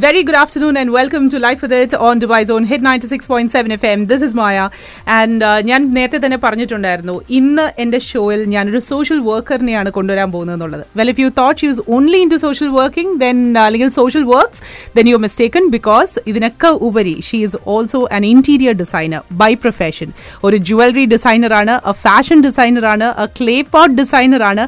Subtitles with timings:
[0.00, 4.06] Very good afternoon and welcome to Life with It on Dubai Zone Hit 96.7 FM.
[4.06, 4.66] This is Maya.
[5.08, 10.84] And uh, ഞാൻ നേരത്തെ തന്നെ പറഞ്ഞിട്ടുണ്ടായിരുന്നു ഇന്ന് എന്റെ ഷോയിൽ ഞാനൊരു സോഷ്യൽ വർക്കറിനെയാണ് കൊണ്ടുവരാൻ പോകുന്നത് എന്നുള്ളത്
[11.00, 14.62] well if you thought use only into social working then അല്ലെങ്കിൽ social works
[14.96, 20.10] then you mistaken because ഇതിനൊക്കെ ഉപരി she is also an interior designer by profession
[20.44, 24.66] ഒരു ജുവലറി ഡിസൈനറാണ് എ ഫാഷൻ ഡിസൈനറാണ് എ ക്ലേ പോട്ട് ഡിസൈനറാണ്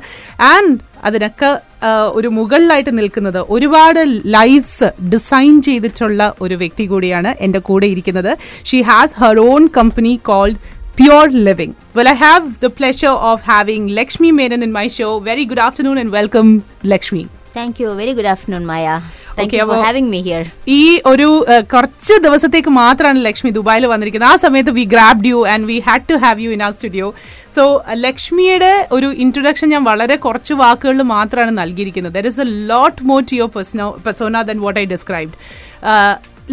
[0.50, 1.50] ആൻഡ് അതിനൊക്കെ
[2.18, 4.00] ഒരു മുകളിലായിട്ട് നിൽക്കുന്നത് ഒരുപാട്
[4.36, 8.32] ലൈഫ്സ് ഡിസൈൻ ചെയ്തിട്ടുള്ള ഒരു വ്യക്തി കൂടിയാണ് എന്റെ കൂടെ ഇരിക്കുന്നത്.
[8.70, 10.58] She has her own company called
[11.00, 15.46] pure living well I have the pleasure of having Lakshmi Menon in my show very
[15.52, 16.48] good afternoon and welcome
[16.94, 17.24] Lakshmi
[17.56, 18.94] thank you very good afternoon Maya.
[19.36, 20.44] Thank you for having me here.
[20.78, 21.28] ഈ ഒരു
[21.72, 24.30] കുറച്ച് ദിവസത്തേക്ക് മാത്രമാണ് ലക്ഷ്മി ദുബായിൽ വന്നിരിക്കുന്നത്.
[24.32, 27.06] ആ സമയത്ത് we grabbed you and we had to have you in ആ സ്റ്റുഡിയോ
[27.56, 27.64] സോ
[28.06, 32.14] ലക്ഷ്മിയുടെ ഒരു ഇൻട്രൊഡക്ഷൻ ഞാൻ വളരെ കുറച്ച് വാക്കുകളിൽ മാത്രമാണ് നൽകിയിരിക്കുന്നത്.
[32.18, 33.50] There is a lot more to your
[34.06, 35.34] persona than what I described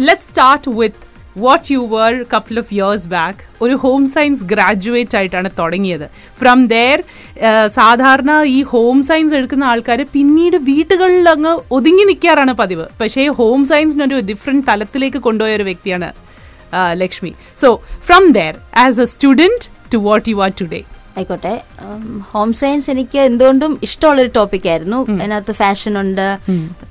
[0.08, 1.06] let start with
[1.44, 6.06] what you were couple of years back ഒരു ഹോം സയൻസ് ഗ്രാജുവേറ്റ് ആയിട്ടാണ് തുടങ്ങിയത്.
[6.40, 7.02] ഫ്രം ദർ
[7.78, 12.86] സാധാരണ ഈ ഹോം സയൻസ് എടുക്കുന്ന ആൾക്കാർ പിന്നീട് വീട്ടുകളിൽ അങ്ങ് ഒതുങ്ങി നിൽക്കാറാണ് പതിവ്.
[13.00, 16.10] പക്ഷേ ഹോം സയൻസിനൊരു ഡിഫറെന്റ് തലത്തിലേക്ക് കൊണ്ടുപോയ ഒരു വ്യക്തിയാണ്
[17.02, 17.32] Lakshmi.
[17.62, 17.68] So
[18.08, 20.82] from there as a student to what you are today
[21.20, 21.54] ആയിക്കോട്ടെ.
[22.32, 24.98] ഹോം സയൻസ് എനിക്ക് എന്തുകൊണ്ടും ഇഷ്ടമുള്ളൊരു ടോപ്പിക് ആയിരുന്നു.
[25.14, 26.26] അതിനകത്ത് ഫാഷൻ ഉണ്ട്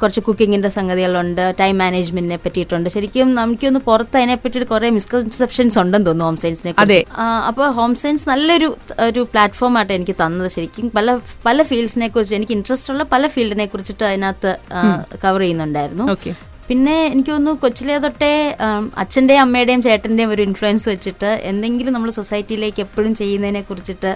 [0.02, 2.90] കുറച്ച് കുക്കിങ്ങിന്റെ സംഗതികളുണ്ട് ടൈം മാനേജ്മെന്റിനെ പറ്റിയിട്ടുണ്ട്.
[2.96, 6.74] ശരിക്കും നമുക്കൊന്ന് പുറത്ത് അതിനെ പറ്റിയിട്ട് കുറെ മിസ്കൺസെപ്ഷൻസ് ഉണ്ടെന്ന് തോന്നുന്നു ഹോം സയൻസിനെ.
[7.50, 8.70] അപ്പോൾ ഹോം സയൻസ് നല്ലൊരു
[9.08, 13.68] ഒരു പ്ലാറ്റ്ഫോം ആയിട്ട് എനിക്ക് തന്നത് ശരിക്കും പല പല ഫീൽഡ്സിനെ കുറിച്ച് എനിക്ക് ഇൻട്രസ്റ്റ് ഉള്ള പല ഫീൽഡിനെ
[13.74, 14.54] കുറിച്ചിട്ട് അതിനകത്ത്
[15.26, 16.08] കവർ ചെയ്യുന്നുണ്ടായിരുന്നു.
[16.70, 18.30] പിന്നെ എനിക്ക് തോന്നുന്നു കൊച്ചിലെ തൊട്ടേ
[19.04, 24.12] അച്ഛന്റെയും അമ്മയുടെയും ചേട്ടന്റെയും ഒരു ഇൻഫ്ലുവൻസ് വെച്ചിട്ട് എന്തെങ്കിലും നമ്മൾ സൊസൈറ്റിയിലേക്ക് എപ്പോഴും ചെയ്യുന്നതിനെ കുറിച്ചിട്ട്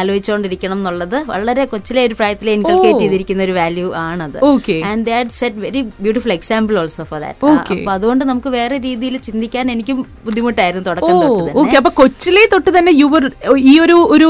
[0.00, 4.38] ആലോചിച്ചുകൊണ്ടിരിക്കണം എന്നുള്ളത് വളരെ കൊച്ചിലെ ഒരു പ്രായത്തിലെ ഇൻകൾക്കേറ്റ് ചെയ്തിരിക്കുന്ന ഒരു വാല്യൂ ആണത്.
[4.50, 4.78] Okay.
[4.90, 7.78] And that set very beautiful example also for that Okay.
[7.78, 9.98] അപ്പൊ അതുകൊണ്ട് നമുക്ക് വേറെ രീതിയിൽ ചിന്തിക്കാൻ എനിക്കും
[10.28, 13.26] ബുദ്ധിമുട്ടായിരുന്നു തുടക്കം തൊട്ട് അപ്പൊ കൊച്ചിലെ തൊട്ട് തന്നെ യുവർ
[13.72, 14.28] ഈ ഒരു ഒരു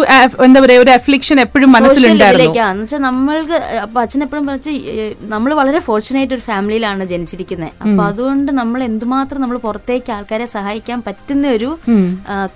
[0.49, 2.51] എന്താ പറയാ ഒരു അഫ്ലിക്ഷൻ എപ്പോഴും മനസ്സിലുണ്ടായിരുന്നു?
[3.09, 4.73] നമ്മൾക്ക് അപ്പൊ അച്ഛൻ എപ്പോഴും പറഞ്ഞ
[5.37, 11.47] നമ്മൾ വളരെ ഫോർച്ചുനേറ്റ് ഒരു ഫാമിലിയിലാണ് ജനിച്ചിരിക്കുന്നത് അപ്പൊ അതുകൊണ്ട് നമ്മൾ എന്തുമാത്രം നമ്മൾ പുറത്തേക്ക് ആൾക്കാരെ സഹായിക്കാൻ പറ്റുന്ന
[11.57, 11.71] ഒരു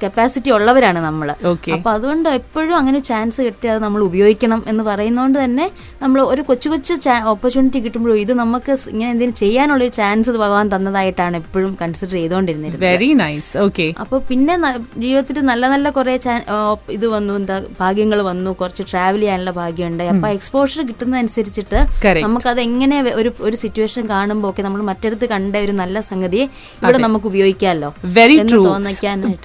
[0.02, 1.28] കപ്പാസിറ്റി ഉള്ളവരാണ് നമ്മൾ.
[1.76, 5.66] അപ്പൊ അതുകൊണ്ട് എപ്പോഴും അങ്ങനെ ചാൻസ് കിട്ടിയാൽ നമ്മൾ ഉപയോഗിക്കണം എന്ന് പറയുന്നതുകൊണ്ട് തന്നെ
[6.04, 6.94] നമ്മൾ ഒരു കൊച്ചു കൊച്ചു
[7.32, 13.10] ഓപ്പർച്യൂണിറ്റി കിട്ടുമ്പോഴും ഇത് നമുക്ക് ഇങ്ങനെ എന്തെങ്കിലും ചെയ്യാനുള്ള ഒരു ചാൻസ് ഭഗവാൻ തന്നതായിട്ടാണ് എപ്പോഴും കൺസിഡർ ചെയ്തുകൊണ്ടിരുന്നത് വെരി
[13.22, 14.54] നൈസ് ഓക്കെ അപ്പൊ പിന്നെ
[15.04, 16.14] ജീവിതത്തിൽ നല്ല നല്ല കുറെ
[16.96, 17.32] ഇത് വന്നു.
[17.40, 18.50] എന്താ ഭാഗ്യങ്ങൾ വന്നു.
[18.60, 20.04] കുറച്ച് ട്രാവൽ ചെയ്യാനുള്ള ഭാഗ്യമുണ്ട്.
[20.12, 21.78] അപ്പൊ എക്സ്പോഷർ കിട്ടുന്നതനുസരിച്ചിട്ട്
[22.24, 26.44] നമുക്ക് നമുക്കത് എങ്ങനെ ഒരു ഒരു സിറ്റുവേഷൻ കാണുമ്പോൾ ഒക്കെ നമ്മൾ മറ്റടുത്ത് കണ്ട ഒരു നല്ല സംഗതിയെ
[26.80, 28.58] ഇവിടെ നമുക്ക് ഉപയോഗിക്കാമല്ലോ വെരി ട്രൂ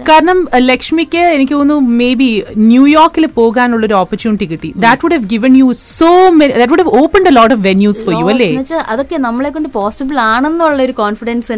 [0.09, 2.27] കാരണം ലക്ഷ്മിക്ക് എനിക്ക് തോന്നുന്നു മേ ബി
[2.66, 6.09] ന്യൂയോർക്കിൽ പോകാനുള്ള ഒരു ഓപ്പർച്യൂണിറ്റി കിട്ടി that would have given you so
[6.51, 8.49] that would have open a lot of venues for you അല്ലേ?
[8.89, 11.51] അതൊക്കെ നമ്മളെ കൊണ്ട് പോസിബിൾ ആണെന്നുള്ള ഒരു confidence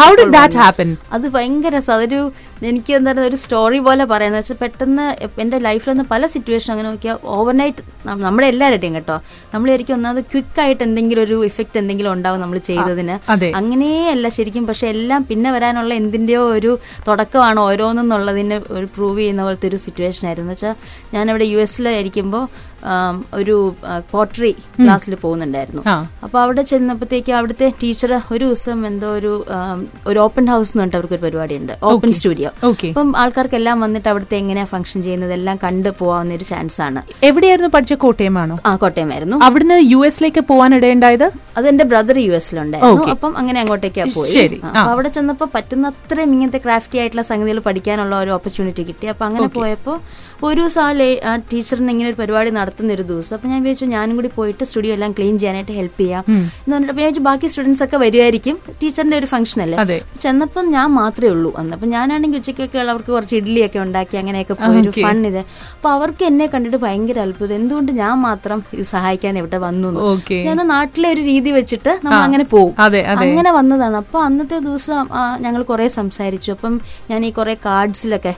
[0.00, 2.20] how did that happen അത് ഭയങ്കര അതൊരു
[2.68, 5.06] എനിക്ക് എന്താ പറയുക ഒരു സ്റ്റോറി പോലെ പറയാന്ന് വെച്ചാൽ പെട്ടെന്ന്
[5.42, 5.58] എന്റെ
[5.88, 7.82] വന്ന പല സിറ്റുവേഷൻ അങ്ങനെ നോക്കിയാൽ ഓവർനൈറ്റ്
[8.22, 9.16] നമ്മുടെ എല്ലാവരുടെയും കേട്ടോ.
[9.52, 13.14] നമ്മൾ ശരിക്കും ഒന്നാമത് ക്വിക്ക് ആയിട്ട് എന്തെങ്കിലും ഒരു ഇഫക്റ്റ് എന്തെങ്കിലും ഉണ്ടാവും നമ്മൾ ചെയ്തതിന്.
[13.50, 16.72] അങ്ങനെയല്ല ശരിക്കും പക്ഷെ എല്ലാം പിന്നെ വരാനുള്ള എന്തിന്റെയോ ഒരു
[17.08, 20.52] തുടക്കമാണ് ഓരോന്നെന്നുള്ളതിന് ഒരു പ്രൂവ് ചെയ്യുന്ന പോലത്തെ ഒരു സിറ്റുവേഷൻ ആയിരുന്നു.
[20.52, 20.74] വെച്ചാൽ
[21.14, 22.44] ഞാനിവിടെ യു എസിലായിരിക്കുമ്പോൾ
[23.40, 23.56] ഒരു
[24.12, 25.82] പോട്ടറി ക്ലാസ്സിൽ പോകുന്നുണ്ടായിരുന്നു.
[26.24, 29.32] അപ്പൊ അപ്പോൾ അവിടെ ചെന്നപ്പോഴത്തേക്ക് അവിടുത്തെ ടീച്ചർ ഒരു ദിവസം എന്തോ ഒരു
[30.10, 32.50] ഒരു ഓപ്പൺ ഹൗസ് എന്ന് പറഞ്ഞിട്ട് അവർക്ക് ഒരു പരിപാടി ഉണ്ട് ഓപ്പൺ സ്റ്റുഡിയോ
[32.90, 37.02] അപ്പം ആൾക്കാർക്കെല്ലാം വന്നിട്ട് അവിടുത്തെ എങ്ങനെയാ ഫംഗ്ഷൻ ചെയ്യുന്നത് എല്ലാം കണ്ടു പോവാവുന്ന ഒരു ചാൻസ് ആണ്.
[37.30, 38.56] എവിടെയായിരുന്നു പഠിച്ച കോട്ടയമാണോ?
[38.66, 39.38] ആ കോട്ടയമായിരുന്നു.
[39.48, 41.26] അവിടുന്ന് യു എസിലേക്ക് പോകാൻ ഇടയുണ്ടായത്
[41.58, 43.04] അത് എന്റെ ബ്രദർ യു എസിലുണ്ടായിരുന്നു.
[43.16, 44.48] അപ്പം അങ്ങനെ അങ്ങോട്ടേക്കാ പോയി.
[44.78, 49.06] അപ്പൊ അവിടെ ചെന്നപ്പോൾ പറ്റുന്നത്രയും ഇങ്ങനത്തെ ക്രാഫ്റ്റി ആയിട്ടുള്ള സംഗതികൾ പഠിക്കാനുള്ള ഒരു ഓപ്പർച്യൂണിറ്റി കിട്ടി.
[49.14, 49.98] അപ്പൊ അങ്ങനെ പോയപ്പോൾ
[50.46, 50.82] ഒരു ദിവസം
[51.30, 53.32] ആ ടീച്ചറിന് ഇങ്ങനെ ഒരു പരിപാടി നടത്തുന്ന ഒരു ദിവസം.
[53.36, 57.02] അപ്പൊ ഞാൻ വിചാരിച്ചു ഞാനും കൂടി പോയിട്ട് സ്റ്റുഡിയോ എല്ലാം ക്ലീൻ ചെയ്യാനായിട്ട് ഹെൽപ്പ് ചെയ്യാം എന്ന് പറഞ്ഞിട്ട് അപ്പൊ
[57.02, 59.78] ഞാൻ വിചാരിച്ചു ബാക്കി സ്റ്റുഡൻസ് ഒക്കെ വരുമായിരിക്കും ടീച്ചറിന്റെ ഒരു ഫംഗ്ഷൻ അല്ലേ?
[59.84, 59.98] അതെ.
[60.24, 61.50] ചെന്നപ്പം ഞാൻ മാത്രമേ ഉള്ളൂ.
[61.60, 64.92] അന്ന് അപ്പം ഞാനാണെങ്കിൽ ഉച്ചയ്ക്കൊക്കെ അവർക്ക് കുറച്ച് ഇഡ്ഡലിയൊക്കെ ഉണ്ടാക്കി അങ്ങനെയൊക്കെ പോയൊരു.
[65.04, 65.40] ഫൺ ഇത്.
[65.76, 67.54] അപ്പൊ അവർക്ക് എന്നെ കണ്ടിട്ട് ഭയങ്കര അത്ഭുതം.
[67.60, 69.90] എന്തുകൊണ്ട് ഞാൻ മാത്രം ഇത് സഹായിക്കാൻ ഇവിടെ വന്നു
[70.48, 72.74] ഞാൻ നാട്ടിലെ ഒരു രീതി വെച്ചിട്ട് നമ്മൾ അങ്ങനെ പോകും.
[73.24, 73.96] അങ്ങനെ വന്നതാണ്.
[74.04, 75.02] അപ്പൊ അന്നത്തെ ദിവസം
[75.44, 76.50] ഞങ്ങൾ കുറെ സംസാരിച്ചു.
[76.56, 76.74] അപ്പം
[77.10, 78.34] ഞാൻ ഈ കുറെ കാർഡ്സിലൊക്കെ.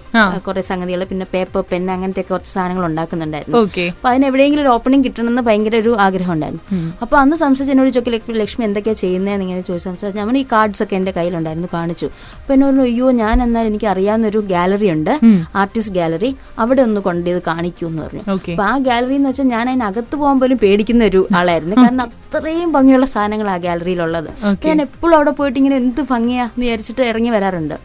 [0.49, 3.59] കുറെ സംഗതികൾ പിന്നെ പേപ്പർ പെൻ അങ്ങനത്തെ കുറച്ച് സാധനങ്ങൾ ഉണ്ടാക്കുന്നുണ്ടായിരുന്നു.
[3.95, 6.63] അപ്പൊ അതിന് എവിടെയെങ്കിലും ഒരു ഓപ്പണിംഗ് കിട്ടണമെന്ന് ഭയങ്കര ഒരു ആഗ്രഹം ഉണ്ടായിരുന്നു
[7.03, 9.89] അപ്പോൾ അന്ന് സംസാരിച്ച് എന്നോട് ചോദിക്കും "ലക്ഷ്മി- എന്തൊക്കെയാണ് എന്തൊക്കെയാ ചെയ്യുന്നതെന്ന് ഇങ്ങനെ ചോദിച്ചു.
[9.89, 12.07] സംസാരിച്ചു ഞാൻ ഈ കാർഡ്സ് ഒക്കെ എന്റെ കയ്യിലുണ്ടായിരുന്നു കാണിച്ചു.
[12.41, 15.13] അപ്പോൾ എന്നോട് അയ്യോ ഞാൻ എന്നാൽ എനിക്ക് അറിയാവുന്ന ഒരു ഗാലറി ഉണ്ട്
[15.55, 18.23] ആർട്ടിസ്റ്റ് ഗാലറി അവിടെ ഒന്ന് കൊണ്ട് ഇത് കാണിക്കൂ എന്ന് പറഞ്ഞു.
[18.29, 21.77] അപ്പോൾ അപ്പൊ ആ ഗാലറി എന്ന് വെച്ചാൽ ഞാൻ അതിനകത്ത് പോകാൻ പോലും പേടിക്കുന്ന ഒരു ആളായിരുന്നു.
[21.77, 24.31] കാരണം അത്രയും ഭംഗിയുള്ള സാധനങ്ങൾ ആ ഗാലറിയിലുള്ളത്
[24.69, 27.77] ഞാൻ എപ്പോഴും അവിടെ പോയിട്ട് ഇങ്ങനെ എന്ത് ഭംഗിയാന്ന് വിചാരിച്ചിട്ട് ഇറങ്ങി വരാറുണ്ട്.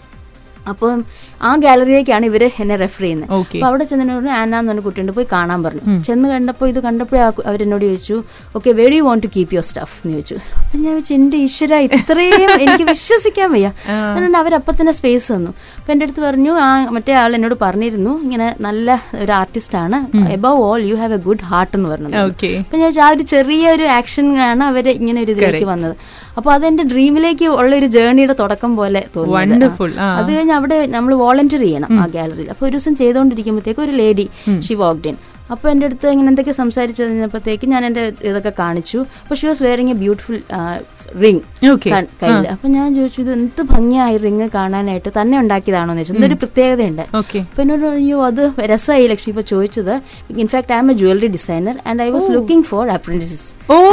[0.70, 0.98] അപ്പം
[1.42, 5.14] ആ ഗാലറിയിലേക്കാണ് ഇവർ എന്നെ റെഫർ ചെയ്യുന്നത് അപ്പോൾ അപ്പൊ അവിടെ ചെന്നിട്ട് പറഞ്ഞു ആന എന്ന് പറഞ്ഞ കുട്ടിയുണ്ട്
[5.18, 5.84] പോയി കാണാൻ പറഞ്ഞു.
[6.08, 8.18] ചെന്ന് കണ്ടപ്പോൾ ഇത് കണ്ടപ്പോഴേ അവരെന്നോട് ചോദിച്ചു
[8.58, 10.38] okay very you want to keep your stuff എന്ന് ചോദിച്ചു.
[10.64, 13.70] അപ്പൊ ഞാൻ വെച്ചു എന്റെ ഈശ്വര ഇത്രയും എനിക്ക് വിശ്വസിക്കാൻ വയ്യ.
[14.10, 15.52] അതുകൊണ്ട് അവരപ്പം തന്നെ സ്പേസ് തന്നു.
[15.80, 18.88] അപ്പൊ എന്റെ അടുത്ത് പറഞ്ഞു ആ മറ്റേ ആൾ എന്നോട് പറഞ്ഞിരുന്നു ഇങ്ങനെ നല്ല
[19.24, 20.00] ഒരു ആർട്ടിസ്റ്റ് ആണ്.
[20.38, 22.18] Above all you have a good heart എന്ന് പറഞ്ഞത്.
[22.62, 25.96] അപ്പൊ ഞാൻ ആ ഒരു ചെറിയൊരു ആക്ഷനാണ് അവർ ഇങ്ങനെ ഒരു ഇതിലേക്ക് വന്നത്.
[26.38, 29.90] അപ്പൊ അതെന്റെ ഡ്രീമിലേക്ക് ഉള്ള ഒരു ജേർണിയുടെ തുടക്കം പോലെ തോന്നി Wonderful.
[30.00, 30.08] ആ.
[30.20, 32.50] അത് കഴിഞ്ഞ് അവിടെ നമ്മൾ വോളണ്ടിയർ ചെയ്യണം ആ ഗാലറിയിൽ.
[32.56, 34.28] അപ്പൊ ഒരു ദിവസം ചെയ്തുകൊണ്ടിരിക്കുമ്പോഴത്തേക്ക് ഒരു ലേഡി
[34.68, 35.18] ഷി വാക്ഡ് ഇൻ
[35.54, 39.00] അപ്പൊ എന്റെ അടുത്ത് ഇങ്ങനെ എന്തൊക്കെ സംസാരിച്ചു കഴിഞ്ഞപ്പോഴത്തേക്ക് ഞാൻ എന്റെ ഇതൊക്കെ കാണിച്ചു.
[39.24, 40.36] അപ്പൊ she was wearing a beautiful
[41.74, 41.92] Okay.
[42.22, 45.10] കയ്യിൽ അപ്പൊ ഞാൻ ചോദിച്ചു ഇത് എന്ത് ഭംഗിയായി റിങ് കാണാനായിട്ട്?
[45.22, 45.92] തന്നെ ഉണ്ടാക്കിയതാണോ?
[45.92, 46.14] എന്ന് ചോദിച്ചു.
[46.18, 47.04] എന്തൊരു പ്രത്യേകതയുണ്ട്.
[47.44, 48.42] അപ്പൊ എന്നോട് പറഞ്ഞു അത്
[48.72, 49.32] രസമായി ലക്ഷ്മി.
[49.34, 49.94] ഇപ്പൊ ചോദിച്ചത്
[50.44, 53.48] in fact I am a jewellery designer and I was looking for apprentices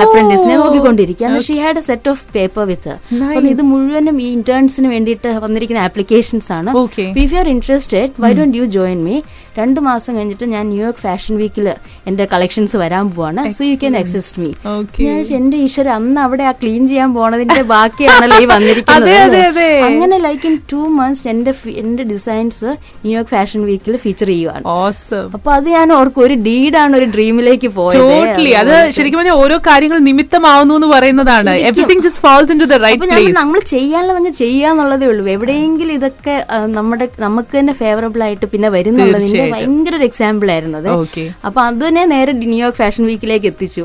[0.04, 2.92] അപ്രന്റീസിനെ നോക്കിക്കൊണ്ടിരിക്കുക she had a set of paper with
[3.28, 6.70] അപ്പം ഇത് മുഴുവനും ഈ ഇന്റേൺസിന് വേണ്ടിയിട്ട് വന്നിരിക്കുന്ന ആപ്ലിക്കേഷൻസ് ആണ്.
[7.24, 9.16] If you are interested why don't you join me
[9.60, 11.66] രണ്ട് മാസം കഴിഞ്ഞിട്ട് ഞാൻ ന്യൂയോർക്ക് ഫാഷൻ വീക്കിൽ
[12.10, 13.42] എന്റെ കളക്ഷൻസ് വരാൻ പോവാണ്.
[13.58, 14.50] So you can exist me
[15.08, 19.10] ഞാൻ എന്റെ എന്റെ ഈശ്വര അന്ന് അവിടെ ആ ക്ലീൻ ചെയ്യാൻ പോണതിന്റെ ബാക്കിയാണല്ലോ ഈ വന്നിരിക്കുന്നത്.
[19.88, 22.68] അങ്ങനെ ലൈക്ക് ഇൻ ടു മന്ത്സ് എന്റെ എന്റെ എന്റെ ഡിസൈൻസ്
[23.04, 24.64] ന്യൂയോർക്ക് ഫാഷൻ വീക്കിൽ ഫീച്ചർ ചെയ്യുവാണ്.
[25.36, 28.50] അപ്പൊ അത് ഞാൻ ഓർക്കും ഒരു ഡീഡാണ് ഒരു ഡ്രീമിലേക്ക് പോയത്.
[28.62, 31.54] അത് ശരിക്കും പറഞ്ഞാൽ ഓരോ കാര്യങ്ങൾ നിമിത്തമാവുന്നു എന്ന് പറയുന്നതാണ്.
[31.70, 35.24] Everything just falls into the right place നമ്മൾ ചെയ്യാനുള്ളത് അങ്ങ് ചെയ്യാന്നുള്ളതേ ഉള്ളൂ.
[35.36, 36.36] എവിടെയെങ്കിലും ഇതൊക്കെ
[36.78, 39.45] നമ്മുടെ നമുക്ക് തന്നെ ഫേവറബിൾ ആയിട്ട് പിന്നെ വരുന്നുള്ളതിന്റെ.
[39.54, 40.88] ഭയങ്കര ഒരു എക്സാമ്പിൾ ആയിരുന്നു അത്.
[41.48, 43.82] അപ്പൊ അത് തന്നെ നേരെ ന്യൂയോർക്ക് ഫാഷൻ വീക്കിലേക്ക് എത്തിച്ചു.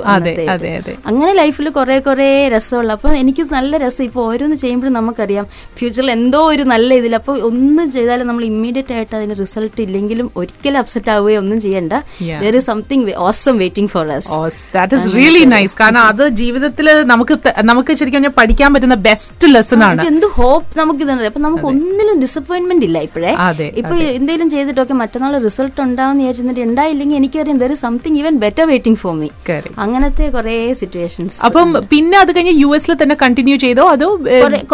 [1.11, 4.03] അങ്ങനെ ലൈഫിൽ കുറെ കുറെ രസമുള്ള അപ്പൊ എനിക്ക് നല്ല രസം.
[4.09, 5.45] ഇപ്പൊ ഓരോന്ന് ചെയ്യുമ്പോഴും നമുക്കറിയാം
[5.79, 10.79] ഫ്യൂച്ചറിൽ എന്തോ ഒരു നല്ല ഇതിൽ അപ്പൊ ഒന്നും ചെയ്താലും നമ്മൾ ഇമ്മീഡിയറ്റ് ആയിട്ട് അതിന് റിസൾട്ട് ഇല്ലെങ്കിലും ഒരിക്കലും
[10.83, 11.93] അപ്സെറ്റ് ആവുകയോ ഒന്നും ചെയ്യണ്ട.
[12.43, 14.31] There is something awesome waiting for us
[14.77, 17.35] that is really nice കാരണം അത് ജീവിതത്തിൽ നമുക്ക്
[17.71, 20.01] നമുക്ക് ശരിക്കും പഠിക്കാൻ പറ്റുന്ന ബെസ്റ്റ് ലെസൺ ആണ്.
[20.11, 23.31] എന്ത് ഹോപ്പ് നമുക്ക് ഇതുണ്ട് അപ്പൊ നമുക്ക് ഒന്നിലും ഡിസപ്പോയിന്റ്മെന്റ് ഇല്ല ഇപ്പോഴേ.
[23.81, 28.99] ഇപ്പൊ എന്തെങ്കിലും ചെയ്തിട്ടൊക്കെ മറ്റന്നാൾ റിസൾട്ട് ഉണ്ടാവും വിചാരിച്ചിട്ട് ഉണ്ടായില്ലെങ്കിൽ എനിക്കറിയാം there is something even better waiting
[29.01, 29.29] for me
[29.85, 33.83] അങ്ങനത്തെ കുറെ സിറ്റുവേഷൻസ് അപ്പം പിന്നെ അത് കഴിഞ്ഞ് യു എസിൽ തന്നെ കണ്ടിന്യൂ ചെയ്തോ?
[33.93, 34.07] അതോ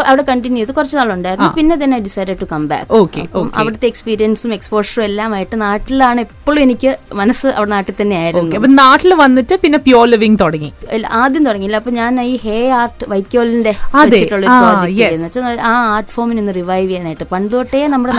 [0.05, 0.73] അവിടെ കണ്ടിന്യൂ ചെയ്തു.
[0.77, 1.49] കുറച്ച് നാളുണ്ടായിരുന്നു.
[1.57, 3.23] പിന്നെ തന്നെ decide to come back okay.
[3.59, 8.71] അവിടുത്തെ എക്സ്പീരിയൻസും എക്സ്പോഷറും എല്ലാം ആയിട്ട് നാട്ടിലാണ് എപ്പോഴും എനിക്ക് മനസ്സ് അവിടെ നാട്ടിൽ തന്നെ ആയിരുന്നു.
[8.81, 10.69] നാട്ടിൽ വന്നിട്ട് പിന്നെ പ്യോർ ലിവിംഗ് തുടങ്ങി.
[11.21, 11.77] ആദ്യം തുടങ്ങിയില്ല.
[11.81, 13.73] അപ്പൊ ഞാൻ ഈ ഹേ ആർട്ട് വൈക്കോലിന്റെ
[15.63, 17.25] ആ, ആർട്ട് ഫോമിനെ ഒന്ന് റിവൈവ് ചെയ്യാനായിട്ട്.
[17.33, 18.13] പണ്ട് തൊട്ടേ നമ്മുടെ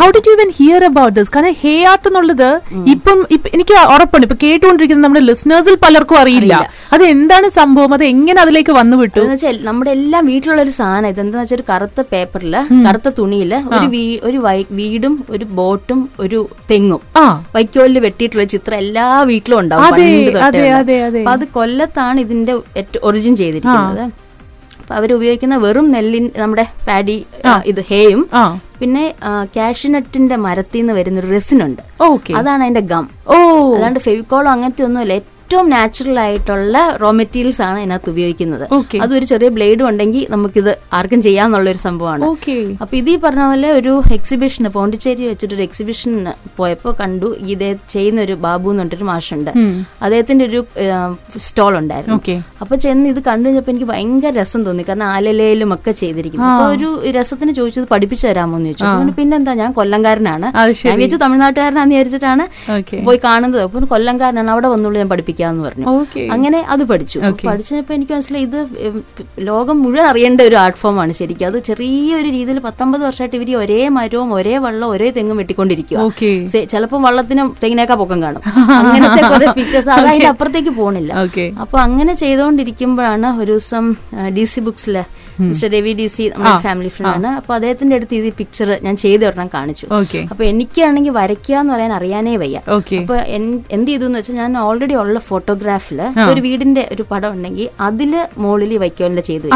[0.00, 2.48] how did you even hear about this കാരണം ഹേ ആർട്ട് എന്നുള്ളത്
[2.94, 3.18] ഇപ്പം
[3.54, 4.24] എനിക്ക് ഉറപ്പുണ്ട്.
[4.26, 6.54] ഇപ്പൊ കേട്ടുകൊണ്ടിരിക്കുന്ന നമ്മുടെ ലിസണേഴ്സിൽ പലർക്കും അറിയില്ല.
[6.94, 7.92] അത് എന്താണ് സംഭവം?
[7.96, 9.22] അത് എങ്ങനെ അതിലേക്ക് വന്നു വിട്ടു?
[9.68, 12.54] നമ്മുടെ എല്ലാം വീട്ടിലുള്ള ഒരു സാധനം ഇതെന്താ വെച്ചാൽ ഒരു കറുത്ത പേപ്പറിൽ
[12.86, 13.88] കറുത്ത തുണിയിൽ ഒരു
[14.28, 14.38] ഒരു
[14.80, 16.40] വീടും ഒരു ബോട്ടും ഒരു
[16.70, 17.02] തെങ്ങും.
[17.56, 19.84] വൈക്കോലിൽ വെട്ടിയിട്ടുള്ള ചിത്രം എല്ലാ വീട്ടിലും ഉണ്ടാവും.
[19.86, 22.54] അപ്പൊ അത് കൊല്ലത്താണ് ഇതിന്റെ
[23.08, 24.04] ഒറിജിൻ ചെയ്തിരിക്കുന്നത്.
[24.92, 27.26] അവർ ഉപയോഗിക്കുന്ന വെറും നെല്ലിൻ നമ്മുടെ പാഡി
[27.66, 28.28] ഇത് ഹേയും.
[28.80, 29.14] പിന്നെ
[29.56, 31.82] കാഷ്യൂനട്ടിന്റെ മരത്തിൽ നിന്ന് വരുന്ന ഒരു റെസിനുണ്ട്.
[32.00, 32.32] ഓക്കെ.
[32.32, 33.10] അതാണ് അതിന്റെ ഗം.
[33.28, 33.34] ഓ.
[33.74, 35.35] അല്ലാണ്ട് ഫെവിക്കോളോ അങ്ങനത്തെ ഒന്നുമില്ല.
[35.46, 38.64] ഏറ്റവും നാച്ചുറൽ ആയിട്ടുള്ള റോ മെറ്റീരിയൽസ് ആണ് ഇതിനകത്ത് ഉപയോഗിക്കുന്നത്.
[39.04, 42.24] അതൊരു ചെറിയ ബ്ലേഡ് ഉണ്ടെങ്കിൽ നമുക്കിത് ആർക്കും ചെയ്യാന്നുള്ള ഒരു സംഭവമാണ്
[42.82, 47.28] അപ്പൊ ഇത് ഈ പറഞ്ഞ പോലെ ഒരു എക്സിബിഷന് പോണ്ടിച്ചേരി വെച്ചിട്ട് ഒരു എക്സിബിഷന് പോയപ്പോ കണ്ടു.
[47.52, 49.52] ഇതേ ചെയ്യുന്ന ഒരു ബാബു എന്ന് പറഞ്ഞിട്ടൊരു മാഷുണ്ട്.
[50.06, 50.62] അദ്ദേഹത്തിന്റെ ഒരു
[51.46, 52.18] സ്റ്റോൾ ഉണ്ടായിരുന്നു.
[52.64, 54.86] അപ്പൊ ചെന്ന് ഇത് കണ്ടു കഴിഞ്ഞപ്പോ എനിക്ക് ഭയങ്കര രസം തോന്നി.
[54.90, 59.16] കാരണം ആലലയിലും ഒക്കെ ചെയ്തിരിക്കുന്നു അപ്പൊ ഒരു രസത്തിന് ചോദിച്ചത് പഠിപ്പിച്ചു തരാമോ എന്ന് ചോദിച്ചു.
[59.20, 60.46] പിന്നെന്താ ഞാൻ കൊല്ലംകാരനാണ്.
[60.56, 62.46] ഞാൻ വിചാരിച്ചു തമിഴ്നാട്ടുകാരനാന്ന് വിചാരിച്ചിട്ടാണ്
[63.08, 63.62] പോയി കാണുന്നത്.
[63.68, 65.86] അപ്പൊ കൊല്ലംകാരനാണ് അവിടെ വന്നുള്ളൂ ഞാൻ പഠിപ്പിക്കാന്ന് പറഞ്ഞു.
[66.34, 67.16] അങ്ങനെ അത് പഠിച്ചു.
[67.20, 68.58] പഠിച്ചപ്പോൾ പഠിച്ചപ്പോ എനിക്ക് മനസ്സിലായി ഇത്
[69.48, 71.46] ലോകം മുഴുവൻ അറിയേണ്ട ഒരു ആർട്ട് ഫോം ആണ് ശരിക്കും.
[71.50, 76.30] അത് ചെറിയൊരു രീതിയിൽ പത്തൊമ്പത് വർഷമായിട്ട് ഇവർ ഒരേ മരവും ഒരേ വള്ളം ഒരേ തെങ്ങും വെട്ടിക്കൊണ്ടിരിക്കുക ഓക്കെ
[76.74, 78.42] ചിലപ്പോൾ വള്ളത്തിന് തെങ്ങിനേക്കാ പൊക്കം കാണും.
[78.80, 81.10] അങ്ങനത്തെ കുറെ പിക്ചേഴ്സ് അത് അതിന്റെ അപ്പുറത്തേക്ക് പോണില്ല.
[81.24, 83.84] ഓക്കെ അപ്പൊ അങ്ങനെ ചെയ്തുകൊണ്ടിരിക്കുമ്പോഴാണ് ഒരു ദിവസം
[84.36, 85.04] ഡി സി ബുക്സിലെ
[85.40, 87.30] മിസ്റ്റർ രവി ഡി സി നമ്മുടെ ഫാമിലി ഫ്രണ്ട് ആണ്.
[87.40, 89.86] അപ്പൊ അദ്ദേഹത്തിന്റെ അടുത്ത് ഇത് പിക്ചർ ഞാൻ ചെയ്ത് ഒരെണ്ണം കാണിച്ചു.
[90.32, 92.58] അപ്പൊ എനിക്കാണെങ്കിൽ വരയ്ക്കുക എന്ന് പറയാൻ അറിയാനേ വയ്യ.
[93.00, 93.16] അപ്പൊ
[93.76, 96.00] എന്ത് ചെയ്തു എന്ന് വെച്ചാൽ ഞാൻ ഓൾറെഡി ഉള്ള ഫോട്ടോഗ്രാഫിൽ
[96.30, 98.14] ഒരു വീടിന്റെ ഒരു പടം ഉണ്ടെങ്കിൽ അതിൽ
[98.44, 99.48] മുകളിൽ വയ്ക്കുക ചെയ്തു.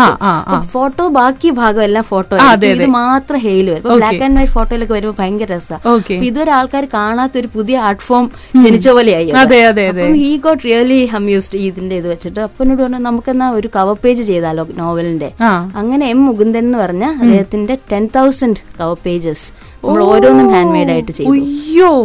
[0.74, 2.34] ഫോട്ടോ ബാക്കി ഭാഗം എല്ലാം ഫോട്ടോ
[2.72, 3.88] ഇത് മാത്രം ഹെയിൽ വരും.
[3.96, 8.24] ബ്ലാക്ക് ആൻഡ് വൈറ്റ് ഫോട്ടോയിലൊക്കെ വരുമ്പോൾ ഭയങ്കര രസമാണ് ആൾക്കാർ കാണാത്ത ഒരു പുതിയ ആർട്ട് ഫോം
[8.64, 9.28] ജനിച്ച പോലെയായി.
[9.30, 12.40] അപ്പം ഹീ ഗോട്ട് റിയലി അമ്യൂസ്ഡ് ഇതിന്റെ ഇത് വെച്ചിട്ട്.
[12.48, 15.30] അപ്പനോട് പറഞ്ഞു നമുക്കെന്നാ ഒരു കവർ പേജ് ചെയ്താലോ നോവലിന്റെ
[15.74, 19.46] അങ്ങനെ എം മുകുന്ദൻ എന്ന് പറഞ്ഞ അദ്ദേഹത്തിന്റെ ടെൻ തൗസൻഡ് കവർ പേജസ്
[19.82, 21.28] നമ്മൾ ഓരോന്നും ഹാൻഡ് മെയ്ഡ് ആയിട്ട് ചെയ്തു.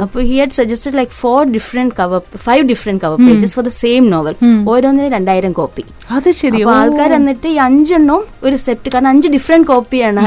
[0.06, 4.04] അപ്പൊ he had suggested like four different cover five different cover pages for the same
[4.14, 4.36] novel
[4.74, 5.84] ഓരോന്നിനും രണ്ടായിരം കോപ്പി
[6.18, 6.60] അത് ശരി.
[6.78, 10.22] ആൾക്കാർ എന്നിട്ട് ഈ അഞ്ചെണ്ണവും ഒരു സെറ്റ് കാരണം അഞ്ച് ഡിഫറെന്റ് കോപ്പിയാണ്.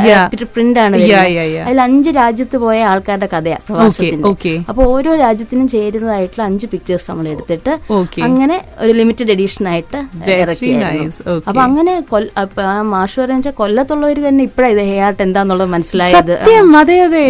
[0.54, 0.96] പ്രിന്റ് ആണ്.
[1.68, 4.28] അതിൽ അഞ്ച് രാജ്യത്ത് പോയ ആൾക്കാരുടെ കഥയാണ് പ്രവാസത്തിന്റെ.
[4.70, 7.72] അപ്പോൾ അപ്പൊ ഓരോ രാജ്യത്തിനും ചേരുന്നതായിട്ടുള്ള അഞ്ച് പിക്ചേഴ്സ് നമ്മൾ എടുത്തിട്ട്
[8.28, 9.98] അങ്ങനെ ഒരു ലിമിറ്റഡ് എഡിഷൻ ആയിട്ട്
[10.44, 11.36] ഇറക്കിയായിരുന്നു.
[11.48, 11.94] അപ്പൊ അങ്ങനെ
[12.94, 16.34] മാഷു പറഞ്ഞ കൊല്ലത്തുള്ളവർ തന്നെ ഇപ്പഴാ ഇത് ഹെയർ ആർട്ട് എന്താന്നുള്ളത് മനസ്സിലായത്.
[16.82, 17.26] അതെ അതെ.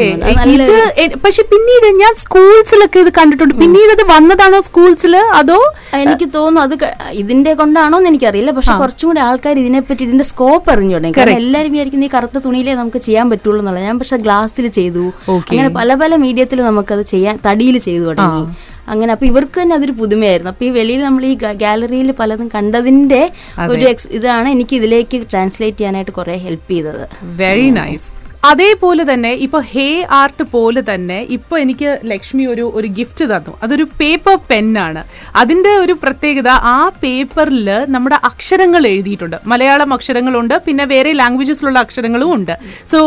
[0.55, 3.55] ഇത് പക്ഷെ പിന്നീട് ഞാൻ സ്കൂൾസിലൊക്കെ ഇത് കണ്ടിട്ടുണ്ട്.
[3.63, 5.59] പിന്നീട് അത് വന്നതാണോ സ്കൂൾസിൽ അതോ
[6.03, 6.75] എനിക്ക് തോന്നുന്നു അത്
[7.23, 8.53] ഇതിന്റെ കൊണ്ടാണോ എന്ന് എനിക്കറിയില്ല.
[8.59, 11.17] പക്ഷെ കുറച്ചും കൂടി ആൾക്കാർ ഇതിനെപ്പറ്റി ഇതിന്റെ സ്കോപ്പ് അറിഞ്ഞു തുടങ്ങി.
[11.19, 13.87] കാരണം എല്ലാവരും വിചാരിക്കുന്ന ഈ കറുത്ത തുണിയിലേ നമുക്ക് ചെയ്യാൻ പറ്റുള്ളൂ എന്നുള്ളത്.
[13.91, 15.05] ഞാൻ പക്ഷെ ഗ്ലാസ്സിൽ ചെയ്തു.
[15.51, 18.43] അങ്ങനെ പല പല മീഡിയത്തിൽ നമുക്കത് ചെയ്യാൻ തടിയിൽ ചെയ്തു തുടങ്ങി.
[18.93, 20.51] അങ്ങനെ അപ്പൊ ഇവർക്ക് തന്നെ അതൊരു പുതുമയായിരുന്നു.
[20.53, 21.33] അപ്പൊ ഈ വെളിയിൽ നമ്മൾ ഈ
[21.65, 23.23] ഗാലറിയിൽ പലതും കണ്ടതിന്റെ
[23.73, 23.85] ഒരു
[24.19, 27.03] ഇതാണ് എനിക്ക് ഇതിലേക്ക് ട്രാൻസ്ലേറ്റ് ചെയ്യാനായിട്ട് കുറെ ഹെൽപ്പ് ചെയ്തത്.
[27.43, 28.09] വെരി നൈസ്
[28.43, 29.87] അതേപോലെ തന്നെ ഇപ്പൊ ഹേ
[30.19, 33.53] ആർട്ട് പോലെ തന്നെ ഇപ്പൊ എനിക്ക് ലക്ഷ്മി ഒരു ഒരു ഗിഫ്റ്റ് തന്നു.
[33.63, 35.03] അതൊരു പേപ്പർ പെന്നാണ്
[35.37, 39.37] അതിന്റെ ഒരു പ്രത്യേകത ആ പേപ്പറിൽ നമ്മുടെ അക്ഷരങ്ങൾ എഴുതിയിട്ടുണ്ട്.
[39.53, 42.55] മലയാളം അക്ഷരങ്ങളുണ്ട് പിന്നെ വേറെ ലാംഗ്വേജസിലുള്ള അക്ഷരങ്ങളും ഉണ്ട്.
[42.93, 43.01] So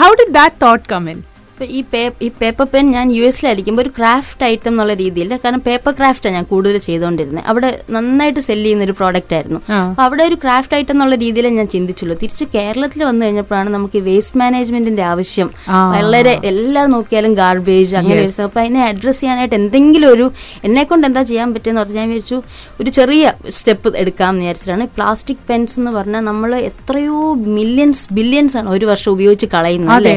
[0.00, 1.20] how did that thought come in
[1.58, 5.62] ഇപ്പൊ ഈ പേ ഈ പേപ്പർ പെൻ ഞാൻ യു എസിലായിരിക്കുമ്പോൾ ഒരു ക്രാഫ്റ്റ് ഐറ്റം എന്നുള്ള രീതിയിൽ കാരണം
[5.68, 9.58] പേപ്പർ ക്രാഫ്റ്റാണ് ഞാൻ കൂടുതൽ ചെയ്തുകൊണ്ടിരുന്നത് അവിടെ നന്നായിട്ട് സെല്ല് ചെയ്യുന്ന ഒരു പ്രോഡക്റ്റ് ആയിരുന്നു.
[9.78, 12.16] അപ്പോൾ അവിടെ ഒരു ക്രാഫ്റ്റ് ഐറ്റം എന്നുള്ള രീതിയിലേ ഞാൻ ചിന്തിച്ചുള്ളൂ.
[12.20, 15.50] തിരിച്ച് കേരളത്തിൽ വന്നു കഴിഞ്ഞപ്പോഴാണ് നമുക്ക് ഈ വേസ്റ്റ് മാനേജ്മെന്റിന്റെ ആവശ്യം.
[15.96, 20.28] വളരെ എല്ലാം നോക്കിയാലും ഗാർബേജ് അങ്ങനെ ഒരു അപ്പോൾ അതിനെ അഡ്രസ്സ് ചെയ്യാനായിട്ട് എന്തെങ്കിലും ഒരു
[20.68, 22.38] എന്നെ കൊണ്ട് എന്താ ചെയ്യാൻ പറ്റുമെന്ന് പറഞ്ഞാൽ ഞാൻ വിചാരിച്ചു
[22.80, 23.24] ഒരു ചെറിയ
[23.58, 24.86] സ്റ്റെപ്പ് എടുക്കാം എന്ന് വിചാരിച്ചിട്ടാണ്.
[24.98, 27.18] പ്ലാസ്റ്റിക് പെൻസ് എന്ന് പറഞ്ഞാൽ നമ്മൾ എത്രയോ
[27.58, 30.16] മില്യൺസ് ബില്യൺസ് ആണ് ഒരു വർഷം ഉപയോഗിച്ച് കളയുന്നത് അല്ലേ?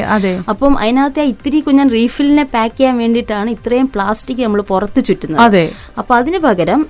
[0.53, 5.42] അപ്പം അതിനകത്ത് ഇത്തിരി കുഞ്ഞൻ റീഫിലിനെ പാക്ക് ചെയ്യാൻ വേണ്ടിയിട്ടാണ് ഇത്രയും പ്ലാസ്റ്റിക് നമ്മൾ പുറത്ത് ചുറ്റുന്നത്.
[5.46, 5.64] അതെ.
[6.00, 6.82] അപ്പൊ അതിന് പകരം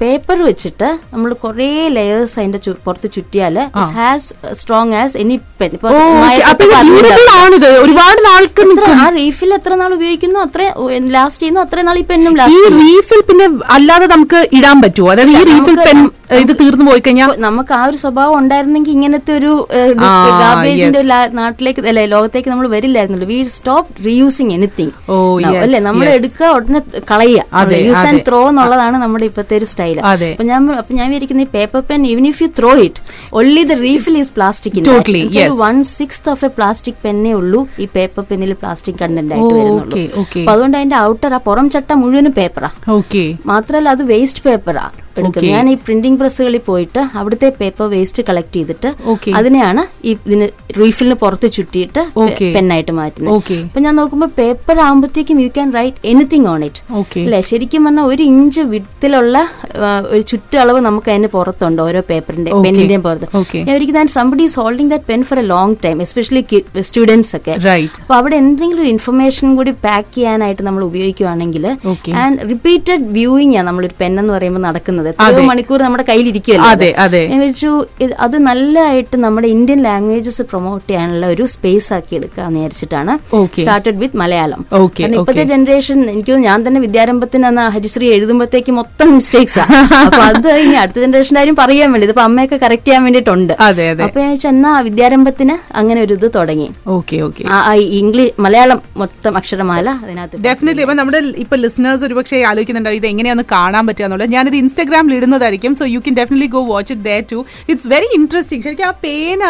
[0.00, 3.56] പേപ്പർ വെച്ചിട്ട് നമ്മൾ കുറേ ലെയേഴ്സ് അതിന്റെ പുറത്ത് ചുറ്റിയാൽ
[3.98, 4.28] has
[4.60, 5.72] strong as any pen
[7.84, 8.62] ഒരുപാട് നാൾക്ക്
[8.98, 10.38] ആ റീഫിൽ എത്ര നാൾ ഉപയോഗിക്കുന്നു?
[10.46, 10.60] അത്ര
[11.16, 11.60] ലാസ്റ്റ് ചെയ്യുന്നു.
[11.66, 15.08] അത്ര നാൾ ഈ പെന്നും ഈ റീഫിൽ പിന്നെ അല്ലാതെ നമുക്ക് ഇടാൻ പറ്റുമോ?
[15.14, 15.98] അതായത് ഈ റീഫിൽ പെൻ
[16.36, 19.52] ഇത് തീർന്നു പോയി കഴിഞ്ഞാൽ നമുക്ക് ആ ഒരു സ്വഭാവം ഉണ്ടായിരുന്നെങ്കിൽ ഇങ്ങനത്തെ ഒരു
[20.42, 21.02] ഗാർബേജിന്റെ
[21.38, 23.28] നാട്ടിലേക്ക് അല്ലെ ലോകത്തേക്ക് നമ്മൾ വരില്ലായിരുന്നല്ലോ.
[23.30, 24.92] വി സ്റ്റോപ്പ് റീയൂസിങ് എനിത്തിങ്
[25.64, 26.80] അല്ലെ നമ്മൾ എടുക്കുക ഉടനെ
[27.12, 27.62] കളയുക.
[27.86, 28.22] Use and.
[28.28, 29.98] ത്രോ എന്നുള്ളതാണ് നമ്മുടെ ഇപ്പോഴത്തെ ഒരു സ്റ്റൈൽ.
[30.12, 33.00] അപ്പൊ ഞാൻ അപ്പൊ ഞാൻ വിചാരിക്കുന്ന ഈ paper pen even if you throw it
[33.40, 34.78] only the refill is plastic.
[35.64, 40.04] One six of a plastic പെന്നേ ഉള്ളൂ ഈ പേപ്പർ പെന്നിൽ പ്ലാസ്റ്റിക് കണ്ടന്റ് ആയിട്ട് വരുന്നുള്ളൂ.
[40.22, 42.70] അപ്പൊ അതുകൊണ്ട് അതിന്റെ ഔട്ടർ ആ പുറം ചട്ട മുഴുവനും പേപ്പറാ
[43.52, 44.86] മാത്രല്ല അത് വേസ്റ്റ് പേപ്പറാ
[45.20, 48.90] എടുക്കുന്നത് ഞാൻ ഈ പ്രിന്റിംഗ് പ്രസ്സുകളിൽ പോയിട്ട് അവിടുത്തെ പേപ്പർ വേസ്റ്റ് കളക്ട് ചെയ്തിട്ട്.
[49.38, 50.48] അതിനെയാണ് ഈ ഇതിന്
[50.80, 52.02] റീഫിലിന് പുറത്ത് ചുറ്റിയിട്ട്.
[52.56, 53.52] പെന്നായിട്ട് മാറ്റുന്നത്.
[53.68, 56.82] അപ്പൊ ഞാൻ നോക്കുമ്പോൾ പേപ്പർ ആകുമ്പോഴത്തേക്കും you can write anything on it
[57.24, 57.40] അല്ലെ?
[57.50, 59.36] ശരിക്കും പറഞ്ഞാൽ ഒരു ഇഞ്ച് വിടത്തിലുള്ള
[60.14, 62.50] ഒരു ചുറ്റളവ് നമുക്ക് അതിന് പുറത്തുണ്ട് ഓരോ പേപ്പറിന്റെ.
[62.66, 63.28] പെന്നിന്റെയും പുറത്ത്.
[63.66, 66.42] ഞാൻ ഒരിക്കലും somebody is holding that pen for a long time especially
[66.88, 67.54] students ഒക്കെ.
[68.02, 71.64] അപ്പൊ അവിടെ എന്തെങ്കിലും ഒരു ഇൻഫർമേഷൻ കൂടി പാക്ക് ചെയ്യാനായിട്ട് നമ്മൾ ഉപയോഗിക്കുകയാണെങ്കിൽ
[72.22, 75.07] ആൻഡ് റിപ്പീറ്റഡ് വ്യൂയിങ് ആണ് നമ്മളൊരു പെൻ എന്ന് പറയുമ്പോൾ നടക്കുന്നത്.
[75.12, 75.44] എത്രയോ അതെ.
[75.50, 77.22] മണിക്കൂർ നമ്മുടെ കയ്യിലിരിക്കുമല്ലോ അതെ, അതെ.
[77.32, 77.70] ഞാൻ വിചാരിച്ചു
[78.26, 83.12] അത് നല്ലതായിട്ട് നമ്മുടെ ഇന്ത്യൻ ലാംഗ്വേജസ് പ്രൊമോട്ട് ചെയ്യാനുള്ള ഒരു സ്പേസ് ആക്കി എടുക്കാന്ന് വിചാരിച്ചിട്ടാണ്
[83.58, 84.60] സ്റ്റാർട്ടഡ് വിത്ത് മലയാളം.
[84.78, 89.60] Okay, കാരണം ഇപ്പോഴത്തെ ജനറേഷൻ എനിക്ക് ഞാൻ തന്നെ വിദ്യാരംഭത്തിന് അന്ന് ഹരിശ്രീ എഴുതുമ്പോഴത്തേക്ക് മൊത്തം മിസ്റ്റേക്സ്
[90.08, 93.52] അപ്പൊ അത് ഇനി അടുത്ത ജനറേഷന്റെ ആരും പറയാൻ വേണ്ടി ഇപ്പൊ അമ്മയൊക്കെ കറക്റ്റ് ചെയ്യാൻ വേണ്ടിയിട്ടുണ്ട്.
[94.06, 96.68] അപ്പൊ ഞാൻ എന്നാ വിദ്യാരംഭത്തിന് അങ്ങനെ ഒരു ഇത് തുടങ്ങി.
[98.00, 100.42] ഇംഗ്ലീഷ് മലയാളം മൊത്തം അക്ഷരമാല അതിനകത്ത്.
[100.46, 104.30] ഡെഫിനറ്റ്ലി അപ്പൊ നമ്മുടെ ഇപ്പൊ ലിസണേഴ്സ് ഒരുപക്ഷെ ആലോചിക്കുന്നുണ്ടോ ഇത് എങ്ങനെയാണ് കാണാൻ പറ്റുക എന്നുള്ളത്.
[104.36, 104.56] ഞാനിത്
[104.98, 105.72] ഇൻസ്റ്റാഗ്രാമിൽ ഇടുന്നതായിരിക്കും.
[105.80, 107.38] So you can definitely go watch it there too
[107.70, 109.42] it's very interesting ശരിക്കും ആ പേന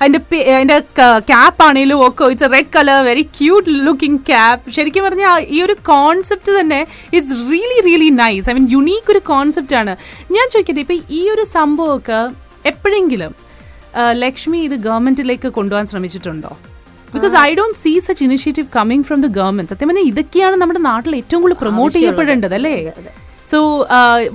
[0.00, 0.20] അതിന്റെ
[0.56, 0.78] അതിന്റെ
[1.30, 5.76] ക്യാപ്പ് ആണെങ്കിലും ഒക്കെ it's a red colour very cute looking cap ശരിക്കും പറഞ്ഞാൽ ഈ ഒരു
[5.92, 6.80] കോൺസെപ്റ്റ് തന്നെ
[7.16, 9.94] it's really really nice I mean unique ഒരു കോൺസെപ്റ്റ് ആണ്.
[10.36, 12.20] ഞാൻ ചോദിക്കട്ടെ ഇപ്പം ഈ ഒരു സംഭവമൊക്കെ
[12.72, 13.32] എപ്പോഴെങ്കിലും
[14.24, 16.52] ലക്ഷ്മി ഇത് ഗവൺമെന്റിലേക്ക് കൊണ്ടുപോകാൻ ശ്രമിച്ചിട്ടുണ്ടോ?
[17.14, 21.12] Because I don't see such initiative coming from the government സത്യം പറഞ്ഞാൽ ഇതൊക്കെയാണ് നമ്മുടെ നാട്ടിൽ
[21.18, 22.76] ഏറ്റവും കൂടുതൽ പ്രൊമോട്ട് ചെയ്യപ്പെടേണ്ടത് അല്ലേ?
[23.52, 23.58] So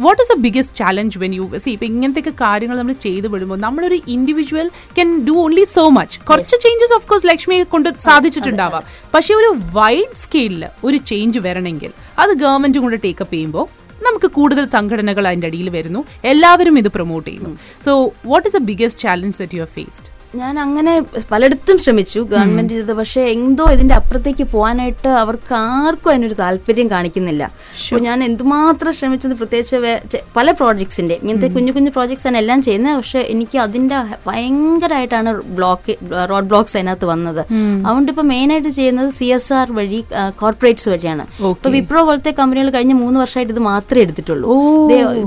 [0.06, 3.98] what is the biggest challenge when you see ഇപ്പം ഇങ്ങനത്തെ കാര്യങ്ങൾ നമ്മൾ ചെയ്തു വിടുമ്പോൾ നമ്മളൊരു
[4.16, 4.68] individual
[5.00, 8.84] can do only so much കുറച്ച് ചേഞ്ചസ് ഓഫ് കോഴ്സ് ലക്ഷ്മിയെ കൊണ്ട് സാധിച്ചിട്ടുണ്ടാവാം.
[9.16, 11.94] പക്ഷെ ഒരു വൈഡ് സ്കെയിലിൽ ഒരു ചേഞ്ച് വരണമെങ്കിൽ
[12.24, 13.68] അത് ഗവൺമെന്റ് കൊണ്ട് ടേക്കപ്പ് ചെയ്യുമ്പോൾ
[14.08, 16.02] നമുക്ക് കൂടുതൽ സംഘടനകൾ അതിന്റെ അടിയിൽ വരുന്നു.
[16.32, 17.52] എല്ലാവരും ഇത് പ്രൊമോട്ട് ചെയ്യുന്നു.
[17.86, 17.92] So
[18.32, 20.10] what is the biggest challenge that you have faced
[20.42, 20.94] ഞാൻ അങ്ങനെ
[21.32, 22.20] പലയിടത്തും ശ്രമിച്ചു.
[22.32, 27.44] ഗവൺമെന്റ് ഇത് പക്ഷേ എന്തോ ഇതിന്റെ അപ്പുറത്തേക്ക് പോകാനായിട്ട് അവർക്ക് ആർക്കും അതിനൊരു താല്പര്യം കാണിക്കുന്നില്ല.
[27.88, 32.96] അപ്പോൾ ഞാൻ എന്തുമാത്രം ശ്രമിച്ചത് പ്രത്യേകിച്ച് പല പ്രോജക്ട്സിന്റെ ഇങ്ങനത്തെ കുഞ്ഞു കുഞ്ഞു പ്രോജക്ട്സ് ആണ് എല്ലാം ചെയ്യുന്നത്.
[33.00, 35.96] പക്ഷെ എനിക്ക് അതിന്റെ ഭയങ്കരമായിട്ടാണ് ബ്ലോക്ക്
[36.32, 37.42] റോഡ് ബ്ലോക്സ് അതിനകത്ത് വന്നത്.
[37.88, 40.02] അതുകൊണ്ട് ഇപ്പൊ മെയിൻ ആയിട്ട് ചെയ്യുന്നത് സി എസ് ആർ വഴി
[40.42, 41.26] കോർപ്പറേറ്റ്സ് വഴിയാണ്.
[41.54, 44.50] ഇപ്പൊ വിപ്രോ പോലത്തെ കമ്പനികൾ കഴിഞ്ഞ മൂന്ന് വർഷമായിട്ട് ഇത് മാത്രമേ എടുത്തിട്ടുള്ളൂ.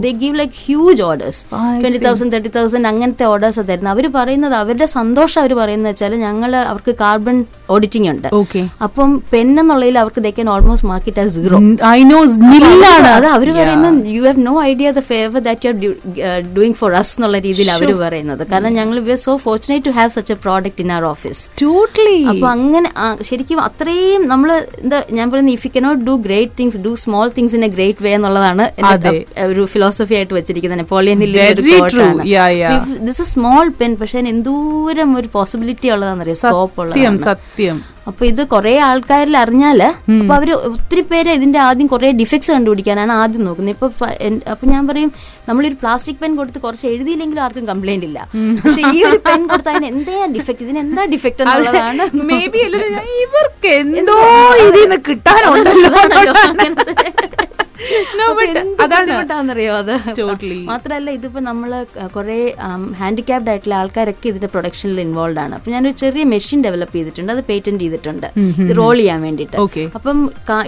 [0.06, 1.42] They give like huge orders
[1.82, 3.92] twenty thousand thirty thousand അങ്ങനത്തെ ഓർഡേഴ്സ് തരുന്നത്.
[3.94, 7.36] അവർ പറയുന്നത് അവരുടെ സന്തോഷം അവർ പറയുന്നത് വെച്ചാൽ ഞങ്ങൾ അവർക്ക് കാർബൺ
[7.74, 8.28] ഓഡിറ്റിംഗ് ഉണ്ട്.
[8.40, 11.58] ഓക്കെ അപ്പം പെൻ എന്നുള്ളതിൽ അവർക്ക് they can almost market as zero
[11.90, 12.20] I know
[12.52, 13.08] നില്ലാണ്.
[13.18, 15.90] അത് അവർ പറയുന്നത് you have no idea the favour that you
[16.30, 18.42] are doing for us എന്നുള്ള രീതിയിൽ അവർ പറയുന്നത്.
[18.52, 22.18] കാരണം ഞങ്ങൾ we are so fortunate to have such a product in our office totally
[22.32, 22.90] അപ്പൊ അങ്ങനെ
[23.30, 24.50] ശരിക്കും അത്രയും നമ്മൾ
[24.84, 28.02] എന്താ ഞാൻ പറയുന്നത് if you cannot do great things do small things in a great
[28.06, 29.12] way എന്നുള്ളതാണ് എന്റെ
[29.50, 30.80] ഒരു ഫിലോസഫി ആയിട്ട് വെച്ചിരിക്കുന്നത്.
[30.82, 31.16] Napoleon.
[33.08, 36.36] This a small pen പക്ഷേ എന്തോ എന്തോരം ഒരു പോസിബിലിറ്റി ഉള്ളതാണെന്നറിയാം?
[36.42, 37.76] സ്കോപ്പ് സത്യം സത്യം.
[38.10, 43.42] അപ്പൊ ഇത് കുറെ ആൾക്കാരിൽ അറിഞ്ഞാൽ അപ്പൊ അവർ ഒത്തിരി പേര് ഇതിന്റെ ആദ്യം കുറെ ഡിഫക്ട്സ് കണ്ടുപിടിക്കാനാണ് ആദ്യം
[43.48, 43.74] നോക്കുന്നത്.
[43.76, 43.86] ഇപ്പൊ
[44.52, 45.10] അപ്പൊ ഞാൻ പറയും
[45.48, 48.20] നമ്മളൊരു പ്ലാസ്റ്റിക് പെൻ കൊടുത്ത് കുറച്ച് എഴുതിയില്ലെങ്കിലും ആർക്കും കംപ്ലൈന്റ് ഇല്ല.
[48.64, 52.06] പക്ഷെ ഈ ഒരു പെൻ കൊടുത്താൽ അതിന് എന്താ ഡിഫക്ട് ഇതിന് എന്താ ഡിഫക്ട് എന്നുള്ളതാണ്.
[53.26, 54.16] ഇവർക്ക് എന്തോ
[54.68, 55.92] ഇതിന്ന് കിട്ടാനുണ്ടല്ലോ.
[58.80, 59.94] ബുദ്ധിമുട്ടാണെന്നറിയോ അത്.
[60.70, 61.70] മാത്രല്ല ഇതിപ്പോ നമ്മൾ
[62.16, 62.38] കുറെ
[63.00, 65.54] ഹാൻഡിക്യാപ്ഡ് ആയിട്ടുള്ള ആൾക്കാരൊക്കെ ഇതിന്റെ പ്രൊഡക്ഷനിൽ ഇൻവോൾവ് ആണ്.
[65.58, 68.26] അപ്പൊ ഞാനൊരു ചെറിയ മെഷീൻ ഡെവലപ്പ് ചെയ്തിട്ടുണ്ട് അത് പേറ്റന്റ് ചെയ്തിട്ടുണ്ട്.
[68.80, 69.56] റോൾ ചെയ്യാൻ വേണ്ടിയിട്ട്.
[70.00, 70.18] അപ്പം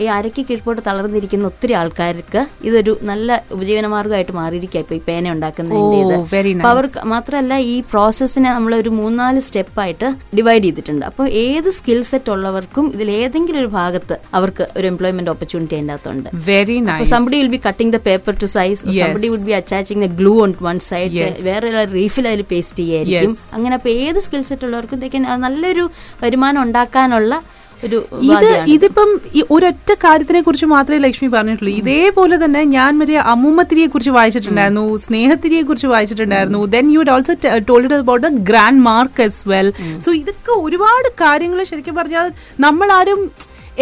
[0.04, 5.98] ഈ അരയ്ക്ക് കീഴ്പോട്ട് തളർന്നിരിക്കുന്ന ഒത്തിരി ആൾക്കാർക്ക് ഇതൊരു നല്ല ഉപജീവന മാർഗമായിട്ട് മാറിയിരിക്കുക ഇപ്പൊ ഈ പേന ഉണ്ടാക്കുന്നതിന്റെ
[6.04, 6.16] ഇത്.
[6.18, 11.04] Oh, very അവർക്ക് മാത്രമല്ല ഈ പ്രോസസ്സിനെ നമ്മൾ ഒരു മൂന്നാൽ സ്റ്റെപ്പായിട്ട് ഡിവൈഡ് ചെയ്തിട്ടുണ്ട്.
[11.10, 16.30] അപ്പോൾ ഏത് സ്കിൽ സെറ്റ് ഉള്ളവർക്കും ഇതിൽ ഏതെങ്കിലും ഒരു ഭാഗത്ത് അവർക്ക് ഒരു എംപ്ലോയ്മെന്റ് ഓപ്പർച്യൂണിറ്റി അതിന്റെ അകത്തുണ്ട്
[16.50, 18.78] very So nice somebody will be cutting the paper to size.
[18.86, 19.02] Yes.
[19.02, 21.42] Somebody would be attaching the glue on one side.
[21.42, 23.18] വേറെ റീഫിൽ അതിൽ പേസ്റ്റ് ചെയ്യായിരിക്കും.
[23.20, 25.90] അങ്ങനെ അങ്ങനെ അപ്പൊ ഏത് സ്കിൽ സെറ്റ് ഉള്ളവർക്കും they can, ആ, നല്ലൊരു
[26.22, 27.42] വരുമാനം ഉണ്ടാക്കാനുള്ള
[27.84, 31.72] ഒരു ഇത് ഇതിപ്പം ഒരൊറ്റ കാര്യത്തിനെ കുറിച്ച് മാത്രമേ ലക്ഷ്മി പറഞ്ഞിട്ടുള്ളൂ.
[31.72, 36.64] ഇതേപോലെ തന്നെ ഞാൻ മറ്റേ അമ്മൂമ്മത്തിരിയെ കുറിച്ച് വായിച്ചിട്ടുണ്ടായിരുന്നു സ്നേഹത്തിരിയെ കുറിച്ച് വായിച്ചിട്ടുണ്ടായിരുന്നു.
[36.64, 41.94] Then you also told about the grand mark as well so ഇതൊക്കെ ഒരുപാട് കാര്യങ്ങൾ ശരിക്കും
[41.94, 43.30] പറഞ്ഞാൽ നമ്മളാരും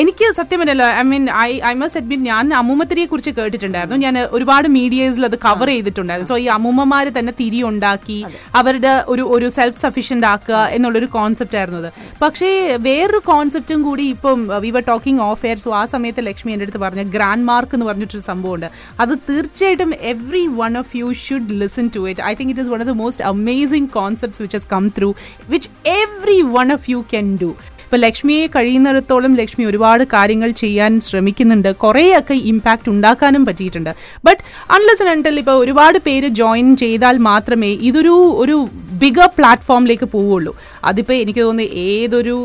[0.00, 3.96] എനിക്ക് സത്യം പറഞ്ഞല്ലോ I mean I I must admit ഞാൻ അമ്മൂമ്മത്തിരിയെ കുറിച്ച് കേട്ടിട്ടുണ്ടായിരുന്നു.
[4.04, 6.28] ഞാൻ ഒരുപാട് മീഡിയസിൽ അത് കവർ ചെയ്തിട്ടുണ്ടായിരുന്നു.
[6.32, 8.18] സോ ഈ അമ്മൂമ്മമാര് തന്നെ തിരി ഉണ്ടാക്കി
[8.60, 11.90] അവരുടെ ഒരു ഒരു സെൽഫ് സഫീഷ്യന്റ് ആക്കുക എന്നുള്ളൊരു കോൺസെപ്റ്റ് ആയിരുന്നു അത്.
[12.22, 12.50] പക്ഷേ
[12.86, 16.82] വേറൊരു കോൺസെപ്റ്റും കൂടി ഇപ്പം we were talking off air so ആ സമയത്ത് ലക്ഷ്മി എന്റെ അടുത്ത്
[16.86, 18.68] പറഞ്ഞ ഗ്രാൻഡ് മാർക്ക് എന്ന് പറഞ്ഞിട്ടൊരു സംഭവമുണ്ട്.
[19.04, 22.82] അത് തീർച്ചയായിട്ടും every one of you should listen to it I think it is one
[22.86, 25.10] of the most amazing concepts which has come through
[25.54, 27.52] which every one of you can do
[27.90, 31.70] ഇപ്പൊ ലക്ഷ്മിയെ കഴിയുന്നിടത്തോളം ലക്ഷ്മി ഒരുപാട് കാര്യങ്ങൾ ചെയ്യാൻ ശ്രമിക്കുന്നുണ്ട്.
[31.84, 33.90] കുറേയൊക്കെ ഇമ്പാക്റ്റ് ഉണ്ടാക്കാനും പറ്റിയിട്ടുണ്ട്.
[34.26, 34.42] ബട്ട്
[34.74, 38.56] അൺലെസ് അണ്ടൽ ഇപ്പൊ ഒരുപാട് പേര് ജോയിൻ ചെയ്താൽ മാത്രമേ ഇതൊരു ഒരു
[39.02, 40.52] ബിഗർ പ്ലാറ്റ്ഫോമിലേക്ക് പോവുള്ളൂ.
[40.88, 42.36] അതിപ്പോൾ എനിക്ക് തോന്നുന്നു ഏതൊരു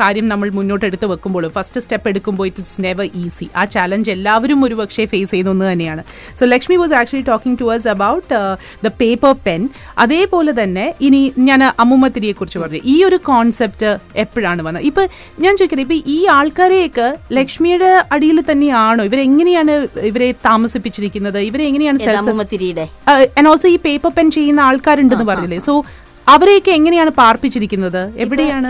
[0.00, 4.60] കാര്യം നമ്മൾ മുന്നോട്ട് എടുത്ത് വെക്കുമ്പോഴും ഫസ്റ്റ് സ്റ്റെപ്പ് എടുക്കുമ്പോൾ ഇറ്റ് ഇറ്റ്സ് നെവർ ഈസി ആ ചലഞ്ച് എല്ലാവരും
[4.66, 6.02] ഒരു പക്ഷേ ഫേസ് ചെയ്യുന്ന ഒന്ന് തന്നെയാണ്.
[6.38, 8.28] So Lakshmi was actually talking to us about
[8.86, 9.62] the paper pen
[10.04, 12.80] അതേപോലെ തന്നെ ഇനി ഞാൻ അമ്മുമ്മത്തിരിയെ കുറിച്ച് പറഞ്ഞു.
[12.94, 13.90] ഈ ഒരു കോൺസെപ്റ്റ്
[14.24, 14.86] എപ്പോഴാണ് വന്നത്?
[14.90, 15.06] ഇപ്പം
[15.46, 17.08] ഞാൻ ചോദിക്കട്ടെ ഇപ്പം ഈ ആൾക്കാരെയൊക്കെ
[17.40, 19.04] ലക്ഷ്മിയുടെ അടിയിൽ തന്നെയാണോ?
[19.10, 19.74] ഇവരെങ്ങനെയാണ്
[20.12, 21.40] ഇവരെ താമസിപ്പിച്ചിരിക്കുന്നത്?
[21.50, 21.98] ഇവരെങ്ങനെയാണ്
[23.38, 25.60] ആൻഡ് ഓൾസോ ഈ പേപ്പർ പെൻ ചെയ്യുന്ന ആൾക്കാരുണ്ടെന്ന് പറഞ്ഞില്ലേ?
[25.66, 25.74] സോ
[26.32, 28.02] അവരെയൊക്കെ എങ്ങനെയാണ് പാർപ്പിച്ചിരിക്കുന്നത്?
[28.24, 28.68] എവിടെയാണ്?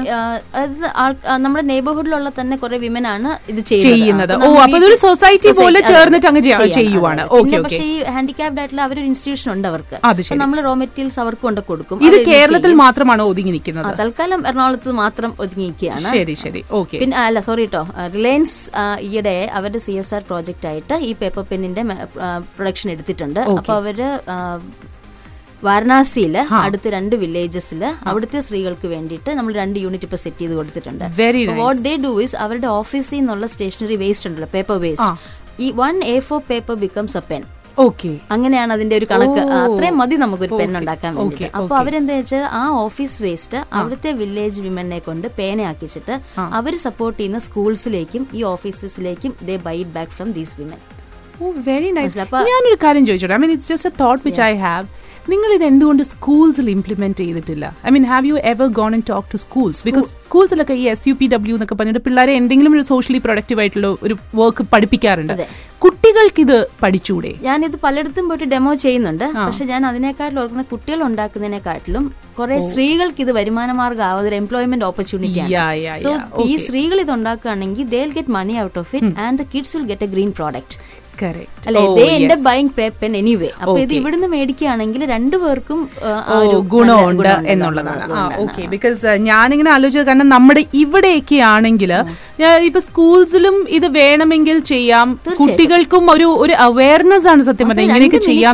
[1.43, 4.33] നമ്മുടെ നെയ്ബർഹുഡിലുള്ള തന്നെ കുറെ വിമൻ ആണ് ഇത് ചെയ്യുന്നത്.
[4.45, 6.43] ഓ, അപ്പൊ ഇതൊരു society, പോലെ ചേർന്നിട്ട് അങ്ങ്
[6.79, 7.23] ചെയ്യുവാണ്.
[7.67, 9.99] പക്ഷേ ഈ ഹാൻഡിക്യാപ്ഡ് ആയിട്ടുള്ള അവരൊരു ഇൻസ്റ്റിറ്റ്യൂഷൻ ഉണ്ട് അവർക്ക്.
[10.43, 12.01] നമ്മൾ റോ മെറ്റീരിയൽസ് അവർക്ക് കൊണ്ട് കൊടുക്കും.
[12.09, 16.07] ഇത് കേരളത്തിൽ മാത്രമാണ് ഒതുങ്ങി നിൽക്കുന്നത് തൽക്കാലം എറണാകുളത്ത് മാത്രം ഒതുങ്ങിയിരിക്കുകയാണ്.
[16.17, 16.63] ശരി ശരി.
[16.81, 16.99] ഓക്കെ.
[17.03, 17.85] പിന്നെ അല്ല സോറി കേട്ടോ
[18.17, 18.57] റിലയൻസ്
[19.11, 21.85] ഈയിടെ അവരുടെ സി എസ് ആർ പ്രോജക്റ്റ് ആയിട്ട് ഈ പേപ്പർ പെന്നിന്റെ
[22.57, 23.41] പ്രൊഡക്ഷൻ എടുത്തിട്ടുണ്ട്.
[23.59, 24.01] അപ്പൊ അവർ
[25.57, 31.05] ആ, വാരണാസിയിൽ അടുത്ത രണ്ട് വില്ലേജസിൽ അവിടുത്തെ സ്ത്രീകൾക്ക് വേണ്ടിയിട്ട് നമ്മൾ രണ്ട് യൂണിറ്റ് ഇപ്പൊ സെറ്റ് ചെയ്ത് കൊടുത്തിട്ടുണ്ട്.
[31.61, 35.11] വാട്ട് ദേ ഡു ഇസ് അവരുടെ ഓഫീസിൽ നിന്നുള്ള സ്റ്റേഷനറി വേസ്റ്റ് ഉണ്ടല്ലോ പേപ്പർ വേസ്റ്റ്
[35.59, 37.43] ഈ one A four paper becomes a pen
[37.79, 39.41] okay അങ്ങനെയാണ് അതിന്റെ ഒരു കണക്ക്.
[39.61, 44.99] അത്രയും മതി നമുക്കൊരു പെൻ ഉണ്ടാക്കാൻ വേണ്ടി അപ്പൊ അവരെന്താ വെച്ചാൽ ആ ഓഫീസ് വേസ്റ്റ് അവിടുത്തെ വില്ലേജ് വിമനെ
[45.01, 46.17] കൊണ്ട് പേനയാക്കിച്ചിട്ട്
[46.55, 50.81] അവർ സപ്പോർട്ട് ചെയ്യുന്ന സ്കൂൾസിലേക്കും ഈ ഓഫീസസിലേക്കും they buy it back from these women
[51.43, 53.35] oh very nice ഞാനൊരു കാര്യം ചോദിച്ചോട്ടെ?
[53.35, 54.87] I mean it's just a thought which I have
[55.29, 59.37] നിങ്ങൾ ഇത് എന്തുകൊണ്ട് സ്കൂൾസിൽ ഇംപ്ലിമെന്റ് ചെയ്തിട്ടില്ല I mean have you ever gone and talk to
[59.37, 63.61] schools because സ്കൂൾസിലൊക്കെ ഈ S U P W എന്നൊക്കെ പറഞ്ഞിട്ട് പിള്ളേരെ എന്തെങ്കിലും ഒരു സോഷ്യലി പ്രൊഡക്റ്റീവ്
[63.61, 65.33] ആയിട്ടുള്ള ഒരു വർക്ക് പഠിപ്പിക്കാറുണ്ട്.
[65.79, 67.35] കുട്ടികൾക്ക് ഇത് പഠിച്ചൂടെ?
[67.43, 69.25] ഞാനിത് പലയിടത്തും പോയിട്ട് ഡെമോ ചെയ്യുന്നുണ്ട്.
[69.47, 72.05] പക്ഷെ ഞാൻ അതിനേക്കാട്ടിലും ഓർക്കുന്ന കുട്ടികൾ ഉണ്ടാക്കുന്നതിനെക്കാട്ടിലും
[72.39, 75.97] കുറെ സ്ത്രീകൾക്ക് ഇത് വരുമാന മാർഗം ഒരു എംപ്ലോയ്മെന്റ് ഓപ്പർച്യൂണിറ്റി ആണ്.
[76.05, 76.11] സോ
[76.45, 80.05] ഈ സ്ത്രീകൾ ഇത് ഉണ്ടാക്കുകയാണെങ്കിൽ they get money out of it and the kids will get
[80.05, 80.77] a green product
[81.67, 81.83] അല്ലെ?
[81.99, 83.99] ദേ എന്റെ ബൈങ് പെൻ എനിവേ അപ്പൊ ഇത് Okay.
[83.99, 88.03] ഇവിടുന്ന് മേടിക്കുകയാണെങ്കിൽ രണ്ടുപേർക്കും ആ, ആ ഓ ഒരു ഗുണമുണ്ട് നല്ല എന്നുള്ളതാണ്.
[88.03, 88.39] ആ ഗുണമുണ്ട്.
[88.45, 91.93] ഓക്കെ ബിക്കോസ് ഞാനിങ്ങനെ ആലോചിച്ചത് കാരണം നമ്മുടെ ഇവിടെയൊക്കെ ആണെങ്കിൽ
[92.67, 95.09] ഇപ്പൊ സ്കൂൾസിലും ഇത് വേണമെങ്കിൽ ചെയ്യാം.
[95.41, 98.53] കുട്ടികൾക്കും ഒരു ഒരു അവയർനെസ് ആണ് സത്യം പറഞ്ഞാൽ ഇങ്ങനെയൊക്കെ ചെയ്യാൻ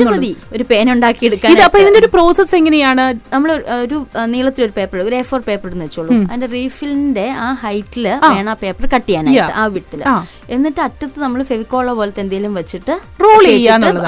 [0.55, 3.05] ഒരു പേന ഉണ്ടാക്കി എടുക്കാൻ ഇത് അപ്പൊ ഇതിന്റെ ഒരു പ്രോസസ് എങ്ങനെയാണ്?
[3.33, 3.99] നമ്മൾ ഒരു
[4.33, 6.11] നീളത്തിൽ ഒരു പേപ്പർ ഒരു എ ഫോർ പേപ്പർ എന്ന് വെച്ചോളൂ.
[6.25, 10.17] അതിന്റെ റീഫിലിന്റെ ആ ഹൈറ്റിൽ വേണം ആ പേപ്പർ കട്ട് ചെയ്യാനായിട്ട് ആ വിടത്തിൽ ആ.
[10.57, 13.45] എന്നിട്ട് അറ്റത്ത് നമ്മൾ ഫെവിക്കോള പോലത്തെ എന്തെങ്കിലും വെച്ചിട്ട് റോൾ.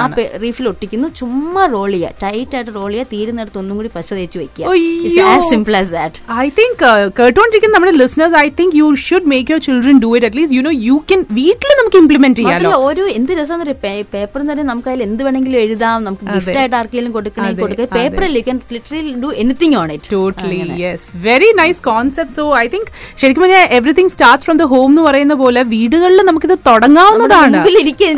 [0.03, 0.07] ആ
[0.43, 1.07] റീഫിൽ ഒട്ടിക്കുന്നു.
[1.19, 5.91] ചുമ്മാ റോൾ ചെയ്യുക ടൈറ്റ് ആയിട്ട് റോൾ ചെയ്യുക തീരുന്നിടത്ത് ഒന്നും കൂടി പശ തേച്ച് വെക്കുക simple as
[5.97, 6.83] that I think
[7.19, 10.73] കേട്ടോണ്ടിരിക്കുന്ന നമ്മുടെ listeners I think you should make your children do it at least you know
[10.89, 15.21] you can വീട്ടിൽ നമുക്ക് ഇംപ്ലിമെന്റ് ചെയ്യാം ഓരോ എന്ത് രസം പേപ്പർ എന്ന് പറയുന്നത് നമുക്ക് അതിൽ എന്ത്
[15.25, 15.97] വേണമെങ്കിലും എഴുതാം.
[16.07, 17.87] നമുക്ക് ഗിഫ്റ്റ് ആയിട്ട് ആർക്കെങ്കിലും കൊടുക്കണമെങ്കിൽ കൊടുക്കുക.
[17.97, 22.65] പേപ്പറിൽ you can literally do anything on it totally yes very nice concept so I
[22.75, 22.89] think
[23.21, 23.45] ശരിക്കും
[23.79, 27.57] everything starts from the home എന്ന് പറയുന്ന പോലെ വീടുകളിൽ നമുക്കിത് തുടങ്ങാവുന്നതാണ്.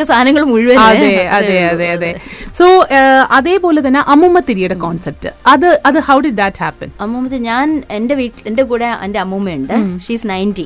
[0.10, 0.78] സാധനങ്ങൾ മുഴുവൻ.
[0.90, 2.12] അതെ അതെ അതെ അതെ.
[2.58, 2.66] സോ
[3.38, 8.44] അതേപോലെ തന്നെ അമ്മുമ്മ തിരിയുടെ കോൺസെപ്റ്റ് അത് അത് ഹൗ ഡിഡ് ദാറ്റ് ഹാപ്പൻ അമ്മൂമ്മ ഞാൻ എന്റെ വീട്ടിൽ
[8.50, 9.74] എന്റെ കൂടെ എന്റെ അമ്മൂമ്മയുണ്ട്.
[10.06, 10.66] ഷീസ് നയന്റി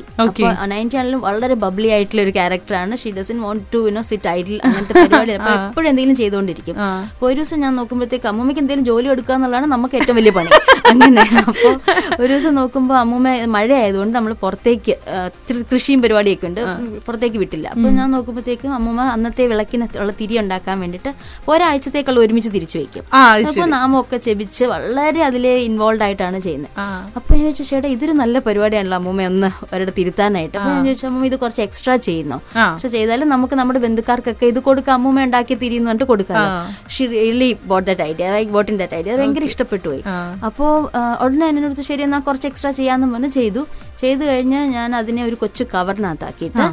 [0.72, 4.94] നയന്റി ആണെങ്കിലും വളരെ ബബ്ലി ആയിട്ടുള്ള ഒരു ക്യാരക്ടറാണ് she doesn't want to you know sit idle അങ്ങനത്തെ
[5.00, 5.32] പരിപാടി.
[5.38, 6.76] അപ്പൊ എപ്പോഴും എന്തെങ്കിലും ചെയ്തുകൊണ്ടിരിക്കും
[7.14, 10.52] അപ്പൊ ഒരു ദിവസം ഞാൻ നോക്കുമ്പോഴത്തേക്ക് അമ്മൂമ്മയ്ക്ക് എന്തെങ്കിലും ജോലി എടുക്കുക എന്നുള്ളതാണ് നമുക്ക് ഏറ്റവും വലിയ പണി.
[10.92, 11.24] അങ്ങനെ.
[11.50, 11.74] അപ്പോൾ
[12.22, 14.94] ഒരു ദിവസം നോക്കുമ്പോൾ അമ്മൂമ്മ മഴ ആയതുകൊണ്ട് നമ്മൾ പുറത്തേക്ക്
[15.26, 16.62] ഇച്ചിരി കൃഷിയും പരിപാടിയൊക്കെ ഉണ്ട്.
[17.08, 17.66] പുറത്തേക്ക് വിട്ടില്ല.
[17.74, 21.10] അപ്പൊ ഞാൻ നോക്കുമ്പോഴത്തേക്കും അമ്മൂമ്മ അന്നത്തെ വിളക്കിന് ഉള്ള തിരി ഉണ്ടാക്കാൻ വേണ്ടിയിട്ട്
[21.52, 23.04] ഒരാഴ്ചത്തേക്കുള്ള ഒരുമിച്ച് തിരിച്ചു വെക്കും.
[23.50, 26.72] അപ്പോൾ നാമം ഒക്കെ ചെപിച്ച് വളരെ അതിലെ ഇൻവോൾവ് ആയിട്ടാണ് ചെയ്യുന്നത്.
[27.06, 30.54] അപ്പോൾ അപ്പൊ ഞാൻ ചോദിച്ചു ചേട്ടാ ഇതൊരു നല്ല പരിപാടിയാണല്ലോ അമ്മൂമ്മ ഒന്ന് അവരുടെ തിരുത്താനായിട്ട്.
[30.58, 32.38] അപ്പൊ ഞാൻ ചോദിച്ചു അമ്മൂമ്മ ഇത് കുറച്ച് എക്സ്ട്രാ ചെയ്യുന്നു.
[32.56, 36.46] പക്ഷെ ചെയ്താലും നമുക്ക് നമ്മുടെ ബന്ധുക്കാർക്കൊക്കെ ഇത് കൊടുക്കാം അമ്മൂമ്മ ഉണ്ടാക്കി തിരിയുന്നു പറഞ്ഞിട്ട് കൊടുക്കാം
[36.96, 40.02] she really bought that idea I bought in that idea ഭയങ്കര ഇഷ്ടപ്പെട്ടു പോയി
[40.48, 40.80] അപ്പോ അപ്പോൾ
[41.24, 43.62] ഉടനെ എന്നോട് ശരി എന്നാൽ കുറച്ച് എക്സ്ട്രാ ചെയ്യാന്ന് പറഞ്ഞ് ചെയ്തു.
[44.00, 46.64] ചെയ്തു കഴിഞ്ഞാൽ ഞാൻ അതിനെ ഒരു കൊച്ചു കവറിനകത്താക്കിയിട്ട്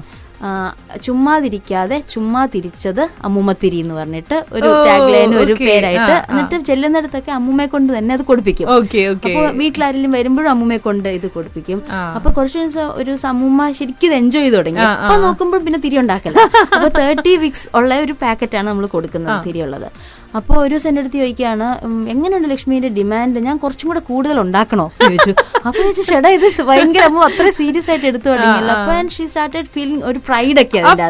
[1.05, 6.15] ചുമ്മാതിരിക്കാതെ ചുമ്മാ തിരിച്ചത് അമ്മൂമ്മത്തിരി എന്ന് പറഞ്ഞിട്ട് ഒരു ടാഗ്ലൈന് ടാഗ് ഒരു പേരായിട്ട്.
[6.31, 8.67] എന്നിട്ട് ചെല്ലുന്നിടത്തൊക്കെ അമ്മൂമ്മയെ കൊണ്ട് തന്നെ അത് കൊടുപ്പിക്കും.
[8.77, 11.81] ഓക്കെ ഓക്കെ അപ്പൊ വീട്ടിലാരെങ്കിലും വരുമ്പോഴും അമ്മൂമ്മയെ കൊണ്ട് ഇത് കൊടുപ്പിക്കും.
[12.17, 14.85] അപ്പൊ കുറച്ച് ദിവസം ഒരു അമ്മുമ്മ ശരിക്കും ഇത് എൻജോയ് ചെയ്ത് തുടങ്ങി.
[15.03, 16.35] അപ്പൊ നോക്കുമ്പോൾ പിന്നെ തിരി ഉണ്ടാക്കല.
[16.75, 19.89] അപ്പൊ തേർട്ടി വീക്സ് ഉള്ള ഒരു പാക്കറ്റാണ് നമ്മൾ കൊടുക്കുന്നത് തിരി ഉള്ളത്
[20.37, 21.67] അപ്പോൾ ഒരു ദിവസം എന്റെ അടുത്ത് ചോദിക്കുകയാണ്
[22.13, 24.85] എങ്ങനെയുണ്ട് ലക്ഷ്മിയുടെ ഡിമാൻഡ് ഞാൻ കുറച്ചും കൂടെ കൂടുതൽ ഉണ്ടാക്കണോ?
[25.01, 25.31] ചോദിച്ചു.
[25.67, 28.71] അപ്പോൾ ചോദിച്ചു ചേട്ടാ ഇത് ഭയങ്കര അമ്മ അത്ര സീരിയസ് ആയിട്ട് എടുത്തു തുടങ്ങിയില്ല.
[28.77, 31.07] അപ്പോൾ ആൻഡ് ഷീ സ്റ്റാർട്ടഡ് ഫീലിംഗ് ഒരു പ്രൈഡ് ഒക്കെ മാത്രമല്ല,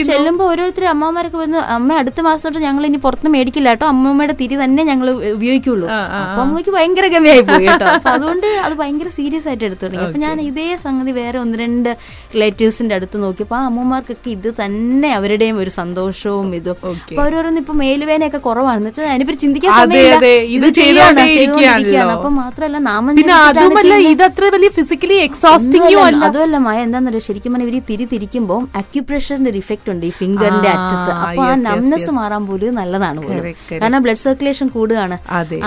[0.00, 4.36] ചെല്ലുമ്പോൾ ചെല്ലുമ്പോ ഓരോരുത്തർ അമ്മമാരൊക്കെ വന്ന് അമ്മ അടുത്ത മാസം തൊട്ട് ഞങ്ങൾ ഇനി പുറത്ത് മേടിക്കില്ല കേട്ടോ അമ്മമ്മയുടെ
[4.42, 5.88] തിരി തന്നെ ഞങ്ങൾ ഉപയോഗിക്കുള്ളൂ.
[6.22, 7.86] അപ്പൊ അമ്മയ്ക്ക് ഭയങ്കര ഗമയായി പോയി കേട്ടോ.
[7.96, 10.04] അപ്പൊ അതുകൊണ്ട് അത് ഭയങ്കര സീരിയസ് ആയിട്ട് എടുത്തു തുടങ്ങി.
[10.06, 11.90] അപ്പൊ ഞാൻ ഇതേ സംഗതി വേറെ ഒന്ന് രണ്ട്
[12.36, 16.76] റിലേറ്റീവ്സിന്റെ അടുത്ത് നോക്കിയപ്പോ ആ അമ്മമാർക്കൊക്കെ ഇത് തന്നെ അവരുടെയും ഒരു സന്തോഷവും ഇതും.
[16.80, 20.16] അപ്പൊ അവരോരൊന്നും ഇപ്പൊ മേലുവേനയൊക്കെ കുറവാണെന്ന് വെച്ചാൽ അതിനിപ്പോ ചിന്തിക്കാൻ സമയമില്ല.
[20.20, 20.34] അതെ.
[20.56, 21.24] ഇത് ചെയ്യാണ്, ചെയ്തുകൊണ്ടേയിരിക്കുകയാണല്ലോ.
[21.38, 22.12] ചെയ്തുകൊണ്ടിരിക്കുകയാണ്.
[22.16, 24.54] അപ്പൊ മാത്രമല്ല നാമം പിന്നെ അതുമല്ല ചെയ്യുന്നത്.
[24.56, 30.04] വലിയ ഫിസിക്കലി എക്സോസ്റ്റിംഗും അതുമല്ല മായ എന്താണെന്നറിയോ ശരിക്കും പറഞ്ഞാൽ ഇവർ തിരി തിരിക്കുമ്പോൾ അക്യുപ്രഷറിന്റെ ഒരു ഇഫക്റ്റ് ഉണ്ട്
[30.08, 31.12] ഈ ഫിംഗറിന്റെ അറ്റത്ത്.
[31.24, 33.20] അപ്പൊ ആ നംനെസ് മാറാൻ പോലും നല്ലതാണ്.
[33.82, 35.18] കാരണം ബ്ലഡ് സർക്കുലേഷൻ കൂടുകയാണ്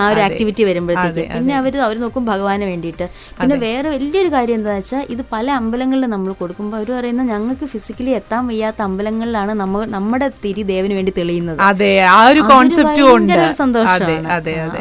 [0.02, 1.24] ആ ഒരു ആക്ടിവിറ്റി വരുമ്പോഴത്തേക്ക്.
[1.36, 3.06] പിന്നെ അവർ അവർ നോക്കും ഭഗവാന് വേണ്ടിയിട്ട്.
[3.40, 8.12] പിന്നെ വേറെ വലിയൊരു കാര്യം എന്താ വെച്ചാൽ ഇത് പല അമ്പലങ്ങളിൽ നമ്മൾ കൊടുക്കുമ്പോൾ അവർ പറയുന്നത് ഞങ്ങൾക്ക് ഫിസിക്കലി
[8.20, 11.58] എത്താൻ വയ്യാത്ത അമ്പലങ്ങളിലാണ് നമ്മൾ നമ്മുടെ തിരി ദേവന് വേണ്ടി തെളിയുന്നത്.
[11.70, 13.02] അതെ ആ ഒരു കോൺസെപ്റ്റ്
[13.62, 14.28] സന്തോഷമാണ്.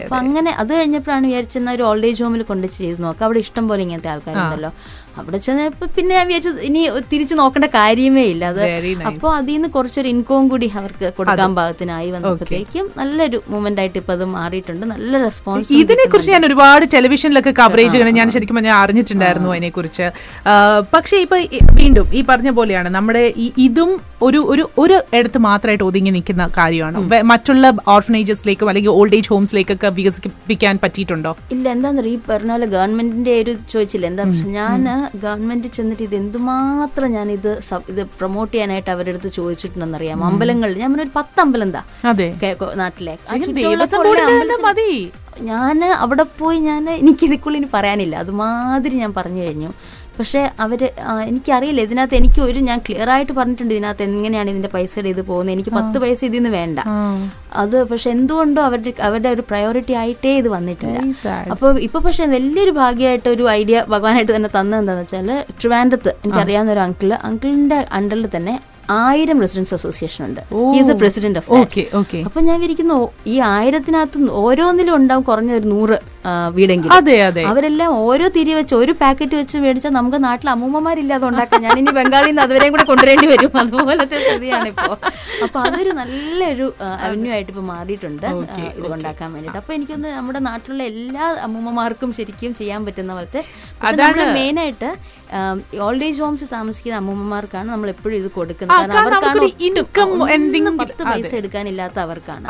[0.01, 3.81] അപ്പൊ അങ്ങനെ അത് കഴിഞ്ഞപ്പോഴാണ് വിചാരിച്ചെന്ന ഒരു ഓൾഡ് ഏജ് ഹോമിൽ കൊണ്ട് ചെയ്ത് നോക്കാം അവിടെ ഇഷ്ടം പോലെ
[3.87, 4.71] ഇങ്ങനത്തെ ആൾക്കാരുണ്ടല്ലോ.
[5.15, 8.43] അവിടെ ചെന്നപ്പോ പിന്നെ ഞാൻ വിചാരിച്ചത് ഇനി തിരിച്ചു നോക്കേണ്ട കാര്യമേ ഇല്ല.
[8.51, 9.07] അത് അപ്പൊ.
[9.11, 14.25] അപ്പോൾ അതിൽ നിന്ന് കുറച്ചൊരു ഇൻകവും കൂടി അവർക്ക് കൊടുക്കാൻ പാകത്തിനായി വന്നപ്പോഴത്തേക്കും നല്ലൊരു മൂവ്മെന്റ് ആയിട്ട് ഇപ്പൊ അത്
[14.33, 14.85] മാറിയിട്ടുണ്ട്.
[14.91, 20.07] നല്ല റെസ്പോൺസ് ഇതിനെ കുറിച്ച് ഞാൻ ഒരുപാട് ടെലിവിഷനിലൊക്കെ കവറേജ് ഞാൻ ശരിക്കും ഞാൻ അറിഞ്ഞിട്ടുണ്ടായിരുന്നു അതിനെ കുറിച്ച്
[20.93, 21.37] പക്ഷേ ഇപ്പൊ
[21.77, 26.97] വീണ്ടും ഈ പറഞ്ഞ പോലെയാണ് നമ്മുടെ ഈ- ഇതും ഒരു ഒരു ഒരു ഇടത്ത് മാത്രമായിട്ട് ഒതുങ്ങി നിൽക്കുന്ന കാര്യമാണ്.
[27.31, 31.31] മറ്റുള്ള ഓർഫനേജസിലേക്കും അല്ലെങ്കിൽ ഓൾഡ് ഏജ് ഹോംസിലേക്കൊക്കെ വികസിപ്പിക്കാൻ പറ്റിയിട്ടുണ്ടോ?
[31.51, 34.05] ഇല്ല എന്താന്ന് ഈ പറഞ്ഞ പോലെ ഗവൺമെന്റിന്റെ ഒരു ചോദിച്ചില്ല.
[34.11, 34.25] എന്താ
[34.57, 34.83] ഞാൻ
[35.23, 37.59] ഗവൺമെന്റ് ചെന്നിട്ട് ഇത് എന്തുമാത്രം ഞാൻ ഇത്
[37.89, 41.83] ഇത് പ്രൊമോട്ട് ചെയ്യാനായിട്ട് അവരുടെ അടുത്ത് ചോദിച്ചിട്ടുണ്ടെന്ന് അറിയാം അമ്പലങ്ങളിൽ ഞാൻ ഒരു പത്ത് അമ്പലം എന്താ
[42.75, 43.15] നാട്ടിലെ.
[45.41, 48.15] ഞാൻ അവിടെ പോയി ഞാൻ എനിക്ക് ഇതിക്കുള്ളിന് പറയാനില്ല.
[48.15, 49.69] അതുമാതിരി ഞാൻ പറഞ്ഞു കഴിഞ്ഞു.
[50.17, 50.81] പക്ഷേ അവർ
[51.29, 51.81] എനിക്കറിയില്ല.
[51.87, 55.53] ഇതിനകത്ത് എനിക്ക് ഒരു ഞാൻ ക്ലിയർ ആയിട്ട് പറഞ്ഞിട്ടുണ്ട് ഇതിനകത്ത് എങ്ങനെയാണ് ഇതിന്റെ പൈസയുടെ ഇത് പോകുന്നത്.
[55.55, 56.79] എനിക്ക് പത്ത് പൈസ ഇതിൽ നിന്ന് വേണ്ട
[57.61, 60.97] അത് പക്ഷെ എന്തുകൊണ്ടോ അവരുടെ അവരുടെ ഒരു പ്രയോറിറ്റി ആയിട്ടേ ഇത് വന്നിട്ടില്ല.
[61.55, 66.83] അപ്പോൾ ഇപ്പൊ പക്ഷെ വലിയൊരു ഭാഗ്യമായിട്ട് ഒരു ഐഡിയ ഭഗവാനായിട്ട് തന്നെ തന്നെന്താന്ന് എന്താണെന്ന് വെച്ചാൽ ട്രിവാൻഡത്ത് എനിക്കറിയാവുന്ന ഒരു
[66.87, 68.55] അങ്കിൾ അങ്കിളിന്റെ അണ്ടറിൽ തന്നെ
[69.01, 70.41] ആയിരം റെസിഡൻസ് അസോസിയേഷൻ ഉണ്ട്.
[70.77, 72.97] Is a president of okay okay അപ്പൊ ഞാൻ വിരിക്കുന്നു
[73.33, 75.97] ഈ ആയിരത്തിനകത്ത് ഓരോന്നിലും ഉണ്ടാവും കുറഞ്ഞ ഒരു നൂറ്.
[76.55, 76.93] വീടെങ്കിലും.
[76.95, 77.43] അതെ അതെ.
[77.47, 82.29] അവരെല്ലാം ഓരോ തിരി വെച്ച് ഒരു പാക്കറ്റ് വെച്ച് മേടിച്ചാൽ നമുക്ക് നാട്ടിൽ അമ്മൂമ്മമാരില്ലാതെ ഉണ്ടാക്കാം ഞാൻ ഇനി ബംഗാളിൽ
[82.29, 83.51] നിന്ന് അതുവരെയും കൂടെ കൊണ്ടുവരേണ്ടി വരും.
[83.61, 84.91] അതുപോലത്തെ സ്ഥിതിയാണ് ഇപ്പോ
[85.45, 86.67] അപ്പൊ അതൊരു നല്ലൊരു
[87.05, 88.27] അവന്യൂ ആയിട്ട് ഇപ്പൊ മാറിയിട്ടുണ്ട്.
[88.71, 93.41] ഇത് ഉണ്ടാക്കാൻ വേണ്ടിട്ട് അപ്പൊ എനിക്കൊന്ന് നമ്മുടെ നാട്ടിലുള്ള എല്ലാ അമ്മൂമ്മമാർക്കും ശരിക്കും ചെയ്യാൻ പറ്റുന്ന പോലത്തെ
[94.35, 94.91] മെയിൻ ആയിട്ട്
[95.81, 98.77] ഓൾഡ് ഏജ് ഹോംസ് താമസിക്കുന്ന അമ്മൂമ്മമാർക്കാണ് നമ്മൾ എപ്പോഴും ഇത് കൊടുക്കുന്നത്.
[99.01, 99.21] അവർക്കാണ്
[100.35, 102.45] എന്തെങ്കിലും- പത്ത് പൈസ എടുക്കാനില്ലാത്ത അവർക്കാണ്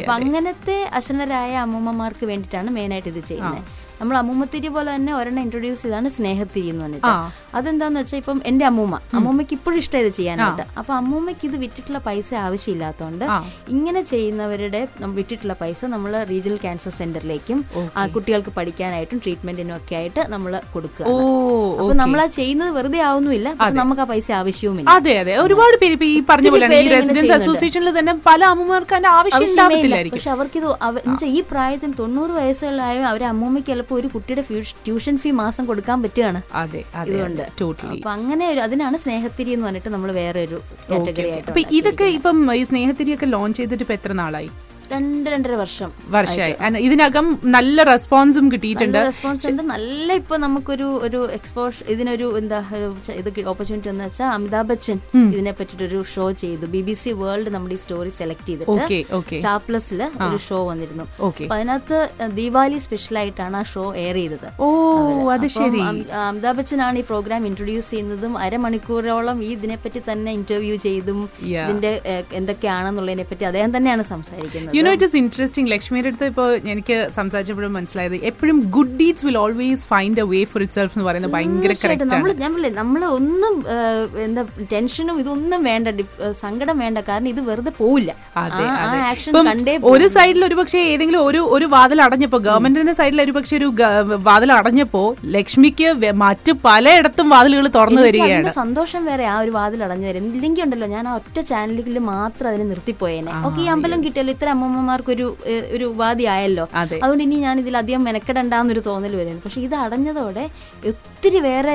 [0.00, 3.60] അപ്പൊ അങ്ങനത്തെ അശനരായ അമ്മൂമ്മമാർക്ക് വേണ്ടിയിട്ടാണ് മെയിൻ ആയിട്ട് ഇത് ചെയ്യുന്നത്.
[4.00, 7.10] നമ്മൾ അമ്മൂമ്മത്തിരി പോലെ തന്നെ ഒരെണ്ണം ഇൻട്രൊഡ്യൂസ് ചെയ്താണ് സ്നേഹത്തിരി എന്ന് പറഞ്ഞിട്ട്.
[7.54, 8.96] അതെന്താന്ന് വെച്ചാൽ ഇപ്പം എന്റെ അമ്മൂമ്മ.
[9.16, 13.24] അമ്മൂമ്മയ്ക്ക് ഇപ്പോഴും ഇഷ്ടം ഇത് ചെയ്യാനായിട്ട് അപ്പൊ അമ്മൂമ്മയ്ക്ക് ഇത് വിറ്റിട്ടുള്ള പൈസ ആവശ്യമില്ലാത്തതുകൊണ്ട്
[13.70, 14.80] ഇങ്ങനെ ചെയ്യുന്നവരുടെ
[15.16, 17.58] വിറ്റിട്ടുള്ള പൈസ നമ്മൾ റീജിയണൽ ക്യാൻസർ സെന്ററിലേക്കും
[17.90, 21.04] ആ, കുട്ടികൾക്ക് പഠിക്കാനായിട്ടും ട്രീറ്റ്മെന്റിനും ഒക്കെ ആയിട്ട് നമ്മൾ കൊടുക്കുക.
[21.78, 23.48] അപ്പൊ നമ്മൾ ആ ചെയ്യുന്നത് വെറുതെ ആവുന്നുമില്ല.
[23.80, 24.88] നമുക്ക് ആ പൈസ ആവശ്യവുമില്ല.
[24.94, 25.34] അതെ അതെ.
[25.44, 29.46] ഒരുപാട് പേര് ഈ പറഞ്ഞ പോലെ ഈ റെസിഡൻസ് അസോസിയേഷനിൽ തന്നെ പല അമ്മമാർക്ക് അതിന്റെ ആവശ്യം
[30.14, 30.68] പക്ഷെ അവർക്ക് ഇത്
[31.30, 32.78] ഈ പ്രായത്തിൽ തൊണ്ണൂറ് വയസ്സുകളായ
[33.10, 36.40] അവരെ അമ്മൂമ്മയ്ക്ക് ചിലപ്പോൾ ഒരു കുട്ടിയുടെ ഫീ ട്യൂഷൻ ഫീ മാസം കൊടുക്കാൻ പറ്റുകയാണ്.
[37.10, 37.42] ഇതുകൊണ്ട്.
[37.94, 40.58] അപ്പൊ അങ്ങനെ ഒരു അതിനാണ് സ്നേഹത്തിരി എന്ന് പറഞ്ഞിട്ട് നമ്മൾ വേറെ ഒരു
[40.90, 41.50] കാറ്റഗറി ആയിട്ട്
[41.80, 44.50] ഇതൊക്കെ ഇപ്പം ഈ സ്നേഹത്തിരിയൊക്കെ ലോഞ്ച് ചെയ്തിട്ട് ഇപ്പൊ എത്ര നാളായി?
[44.92, 46.54] രണ്ട് രണ്ടര വർഷം വർഷമായി
[46.86, 47.26] ഇതിനകം
[47.56, 48.98] നല്ല റെസ്പോൺസും കിട്ടിയിട്ടുണ്ട്.
[49.10, 49.62] റെസ്പോൺസ് ഉണ്ട്.
[49.74, 52.88] നല്ല ഇപ്പൊ നമുക്കൊരു ഒരു എക്സ്പോഷ് ഇതിനൊരു എന്താ ഒരു
[53.20, 54.98] ഇത് ഓപ്പർച്യൂണിറ്റി എന്ന് വെച്ചാൽ അമിതാഭ് ബച്ചൻ
[55.34, 56.64] ഇതിനെ പറ്റിയിട്ടൊരു ഷോ ചെയ്തു.
[56.74, 59.38] ബി ബി സി വേൾഡ് നമ്മുടെ ഈ സ്റ്റോറി സെലക്ട് ചെയ്തിട്ട് Okay, okay.
[59.40, 61.04] സ്റ്റാർ പ്ലസിൽ ഒരു ഷോ വന്നിരുന്നു.
[61.28, 61.98] അപ്പൊ അതിനകത്ത്
[62.38, 64.48] ദീപാവലി സ്പെഷ്യൽ ആയിട്ടാണ് ആ ഷോ എയർ ചെയ്തത്.
[64.64, 64.68] ഓ
[65.36, 65.82] അത് ശരി.
[66.28, 71.20] അമിതാഭ് ബച്ചനാണ് ഈ പ്രോഗ്രാം ഇൻട്രൊഡ്യൂസ് ചെയ്യുന്നതും അരമണിക്കൂറോളം ഈ ഇതിനെപ്പറ്റി തന്നെ ഇന്റർവ്യൂ ചെയ്തും
[71.62, 71.92] ഇതിന്റെ
[72.40, 74.76] എന്തൊക്കെയാണെന്നുള്ളതിനെ പറ്റി അദ്ദേഹം തന്നെയാണ് സംസാരിക്കുന്നത്.
[74.80, 79.38] You know it is interesting ലക്ഷ്മിയുടെ അടുത്ത് ഇപ്പോൾ എനിക്ക് സംസാരിച്ചപ്പോഴും മനസ്സിലായത് എപ്പോഴും good deeds will
[79.44, 83.54] always find a way for itself എന്ന് പറയുന്നത് ഭയങ്കര കറക്റ്റ് നമ്മൾ ഒന്നും
[84.26, 84.42] എന്താ
[84.74, 85.88] ടെൻഷനും ഇതൊന്നും വേണ്ട
[86.44, 86.98] സങ്കടം വേണ്ട.
[87.08, 88.10] കാരണം ഇത് വെറുതെ പോവില്ല.
[89.92, 93.68] ഒരു സൈഡിൽ ഒരു പക്ഷേ ഏതെങ്കിലും ഒരു ഒരു വാതിൽ അടഞ്ഞപ്പോ ഗവൺമെന്റിന്റെ സൈഡിൽ ഒരു പക്ഷേ ഒരു
[94.28, 95.02] വാതിൽ അടഞ്ഞപ്പോ
[95.36, 95.88] ലക്ഷ്മിക്ക്
[96.24, 98.50] മറ്റു പലയിടത്തും വാതിലുകൾ തുറന്നു തരികയാണ്.
[98.60, 100.26] സന്തോഷം വേറെ ആ ഒരു വാതിൽ അടഞ്ഞു തരും.
[100.34, 103.34] ഇല്ലെങ്കിൽ ഉണ്ടല്ലോ ഞാൻ ആ ഒറ്റ ചാനലിൽ മാത്രം അതിനെ നിർത്തിപ്പോയേനെ.
[103.48, 104.69] ഓക്കെ ഈ അമ്പലം കിട്ടിയല്ലോ ഇത്ര അമ്മമ്മമാർക്ക്
[105.52, 106.64] ഏഹ്, ഒരു ഉപാധി ആയല്ലോ.
[107.04, 109.40] അതുകൊണ്ട് ഇനി ഞാൻ ഇതിൽ അധികം മെനക്കെടണ്ടെന്നൊരു തോന്നൽ വരുന്നു.
[109.44, 110.44] പക്ഷെ ഇത് അടഞ്ഞതോടെ
[110.90, 111.72] ഒത്തിരി വേറെ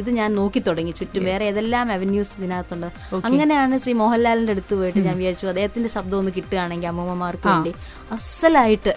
[0.00, 0.92] ഇത് ഞാൻ നോക്കി തുടങ്ങി.
[1.00, 2.88] ചുറ്റും വേറെ ഏതെല്ലാം അവന്യൂസ് ഇതിനകത്തുണ്ട്.
[3.28, 7.72] അങ്ങനെയാണ് ശ്രീ മോഹൻലാലിന്റെ അടുത്ത് പോയിട്ട് ഞാൻ വിചാരിച്ചു അദ്ദേഹത്തിന്റെ ശബ്ദം ഒന്ന് കിട്ടുകയാണെങ്കിൽ അമ്മൂമ്മമാർക്ക് വേണ്ടി
[8.16, 8.92] അസലായിട്ട്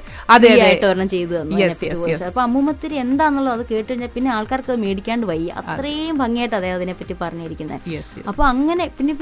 [0.65, 1.55] ആയിട്ട് ഒരെണ്ണം ചെയ്തു തന്നു.
[2.29, 5.49] അപ്പൊ അമ്മൂമ്മത്തിരി എന്താണെന്നുള്ളത് അത് കേട്ട് കഴിഞ്ഞാൽ പിന്നെ ആൾക്കാർക്ക് അത് മേടിക്കാണ്ട് വയ്യ.
[5.61, 7.79] അത്രയും ഭംഗിയായിട്ട് അദ്ദേഹം അതിനെപ്പറ്റി പറഞ്ഞിരിക്കുന്നത്.
[8.31, 9.13] അപ്പൊ അങ്ങനെ പിന്നെ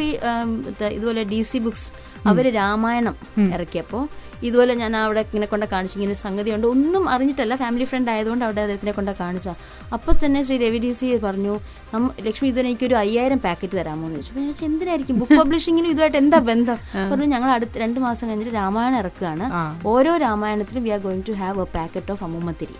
[0.97, 1.87] ഇതുപോലെ ഡി സി ബുക്സ്
[2.25, 3.15] അവർ രാമായണം
[3.53, 4.03] ഇറക്കിയപ്പോൾ
[4.43, 6.67] ഇതുപോലെ ഞാൻ അവിടെ ഇങ്ങനെ കൊണ്ട് കാണിച്ചു ഇങ്ങനെ ഒരു സംഗതിയുണ്ട്.
[6.67, 9.47] ഒന്നും അറിഞ്ഞിട്ടല്ല ഫാമിലി ഫ്രണ്ട് ആയതുകൊണ്ട് അവിടെ അദ്ദേഹത്തിനെ കൊണ്ട് കാണിച്ച
[9.91, 11.53] അപ്പോൾ തന്നെ ശ്രീ രവി ഡി സി പറഞ്ഞു
[11.93, 15.17] "നമ്മ- ലക്ഷ്മി ഇതിന് എനിക്കൊരു അയ്യായിരം പാക്കറ്റ് തരാമോ എന്ന് ചോദിച്ചു ഞാൻ എന്തിനായിരിക്കും?
[15.19, 16.77] ബുക്ക് പബ്ലിഷിങ്ങിനും ഇതുമായിട്ട് എന്താ ബന്ധം?
[17.11, 19.45] പറഞ്ഞു ഞങ്ങൾ അടുത്ത രണ്ട് മാസം കഴിഞ്ഞിട്ട് രാമായണം ഇറക്കുകയാണ്.
[19.85, 22.75] ഓരോ രാമായണത്തിനും we are going to have a packet of Ammoommathiri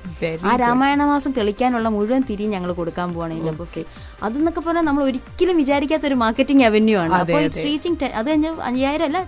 [0.45, 3.35] ആ രാമായണ മാസം തെളിക്കാനുള്ള മുഴുവൻ തിരി ഞങ്ങൾ കൊടുക്കാൻ പോവാണ്.
[3.69, 3.83] ഫ്രീ
[4.25, 9.05] അതെന്നൊക്കെ പറഞ്ഞാൽ നമ്മൾ ഒരിക്കലും വിചാരിക്കാത്ത ഒരു മാർക്കറ്റിംഗ് അവന്യൂ ആണ് അപ്പോൾ ഇറ്റ്സ് റീച്ചിങ് അത് കഴിഞ്ഞ് അയ്യായിരം
[9.09, 9.19] അല്ല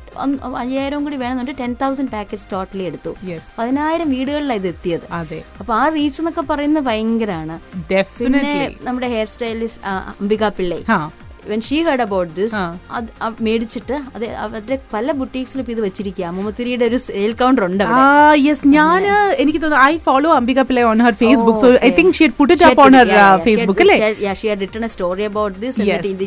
[0.63, 1.53] അയ്യായിരം കൂടി വേണമെന്നുണ്ട്.
[1.61, 3.13] ടെൻ തൗസൻഡ് പാക്കറ്റ്സ് ടോട്ടലി എടുത്തു.
[3.59, 5.05] പതിനായിരം വീടുകളിലാണ് ഇത് എത്തിയത്.
[5.21, 7.57] അപ്പോൾ അപ്പൊ ആ റീച്ച് എന്നൊക്കെ പറയുന്നത് ഭയങ്കരമാണ്
[8.21, 8.53] പിന്നെ
[8.87, 9.83] നമ്മുടെ hair stylist
[10.21, 10.79] Ambika Pillai.
[11.49, 12.55] When she heard about this.
[12.91, 13.07] അത്
[13.45, 17.83] മേടിച്ചിട്ട് അത് അവരുടെ പല ബുട്ടീക്സിലും ഇത് വെച്ചിരിക്കുക മുമ്മത്തിരിയുടെ ഒരു സെയിൽ കൗണ്ടർ ഉണ്ട്
[18.41, 19.01] യെസ് ഞാൻ
[19.41, 22.51] എനിക്ക് തോന്നുന്നു I follow Ambika Pillai on her Facebook so I think she had put
[22.55, 25.75] it on she Facebook അല്ലേ she had- yeah, written a written a story about this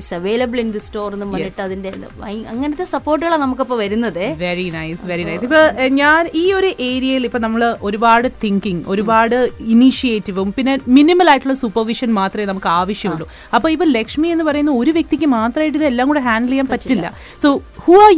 [0.01, 4.23] is available in available in എന്ന് പറഞ്ഞിട്ട് അതിന്റെ അങ്ങനത്തെ അങ്ങനത്തെ സപ്പോർട്ടുകളാണ് നമുക്കിപ്പോ വരുന്നത്.
[4.43, 5.61] Very nice very nice ഇപ്പൊ
[6.01, 9.37] ഞാൻ ഈ ഒരു ഏരിയയിൽ ഇപ്പൊ നമ്മൾ ഒരുപാട് തിങ്കിങ് ഒരുപാട്
[9.75, 13.27] ഇനീഷ്യേറ്റീവും പിന്നെ മിനിമൽ ആയിട്ടുള്ള സൂപ്പർവിഷൻ മാത്രമേ നമുക്ക് ആവശ്യമുള്ളൂ.
[13.57, 17.09] അപ്പൊ ഇപ്പൊ ലക്ഷ്മി എന്ന് പറയുന്ന ഒരു വ്യക്തിക്ക് മാത്രമായിട്ട് ഇതെല്ലാം കൂടെ ഹാൻഡിൽ ചെയ്യാൻ പറ്റില്ല.
[17.45, 17.49] So
[17.87, 18.13] who are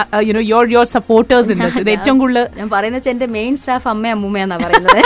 [0.00, 4.12] your you know your your supporters in ഇത് ഏറ്റവും കൂടുതൽ ഞാൻ പറയുന്നത് എന്റെ മെയിൻ സ്റ്റാഫ് അമ്മ
[4.16, 5.00] അമ്മൂമ്മയെന്നാ പറയുന്നത്.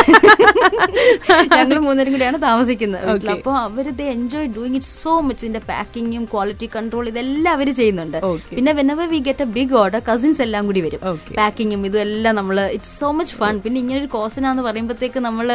[1.56, 3.30] ഞങ്ങൾ മൂന്നേരും കൂടിയാണ് താമസിക്കുന്നത് വീട്ടിൽ.
[3.34, 8.18] അപ്പൊ അവർ enjoy doing it so much ഇതിന്റെ പാക്കിങ്ങും ക്വാളിറ്റി കൺട്രോൾ ഇതെല്ലാം അവർ ചെയ്യുന്നുണ്ട്.
[8.56, 11.00] പിന്നെ whenever we get a big order cousins എല്ലാം കൂടി വരും.
[11.40, 15.46] പാക്കിങ്ങും ഇതും എല്ലാം നമ്മൾ ഇറ്റ്സ് സോ മച്ച് ഫൺ പിന്നെ ഇങ്ങനെ ഒരു കോസിനാന്ന് പറയുമ്പോഴത്തേക്ക് നമ്മൾ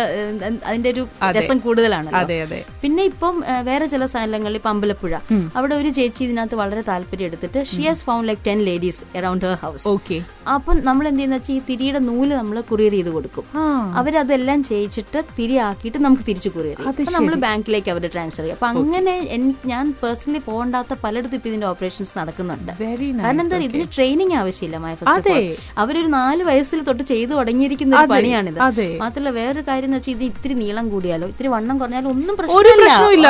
[0.70, 1.06] അതിന്റെ ഒരു.
[1.40, 2.10] രസം കൂടുതലാണ്
[2.84, 3.36] പിന്നെ ഇപ്പം
[3.72, 5.14] വേറെ ചില സ്ഥലങ്ങളിൽ ഇപ്പം അമ്പലപ്പുഴ.
[5.58, 9.58] അവിടെ ഒരു ചേച്ചി ഇതിനകത്ത് വളരെ താല്പര്യം എടുത്തിട്ട് she has found like ten ladies around her
[9.66, 10.20] house okay
[10.56, 13.46] അപ്പം നമ്മൾ എന്ത് ചെയ്യുന്ന വെച്ചാൽ ഈ തിരിയുടെ നൂൽ നമ്മൾ കൊറിയർ ചെയ്ത് കൊടുക്കും.
[14.00, 17.12] അവരതെല്ലാം ചെയ്യിച്ചിട്ട് തിരി ആക്കിയിട്ട് നമുക്ക് തിരിച്ചു കൊറിയർ ചെയ്യും.
[17.18, 18.58] നമ്മൾ ബാങ്കിലേക്ക് അവർ ട്രാൻസ്ഫർ ചെയ്യും.
[18.58, 19.14] അപ്പൊ അങ്ങനെ
[19.72, 22.72] ഞാൻ പേഴ്സണലി പോകണ്ടാത്ത പലയിടത്തും ഇപ്പൊ ഇതിന്റെ ഓപ്പറേഷൻസ് നടക്കുന്നുണ്ട്.
[23.26, 25.36] കാരണം എന്താ ഇതിന് ട്രെയിനിങ് ആവശ്യമില്ല മൈ ഫസ്റ്റ്.
[25.84, 28.60] അവരൊരു നാല് വയസ്സിൽ തൊട്ട് ചെയ്തു തുടങ്ങിയിരിക്കുന്ന ഒരു പണിയാണിത്.
[29.04, 31.30] മാത്രമല്ല വേറൊരു കാര്യം എന്ന് വെച്ചാൽ ഇത് ഇത്തിരി നീളം കൂടിയാലോ?
[31.34, 32.10] ഇത്തിരി വണ്ണം കുറഞ്ഞാലോ?
[32.16, 33.30] ഒന്നും പ്രശ്നമില്ല.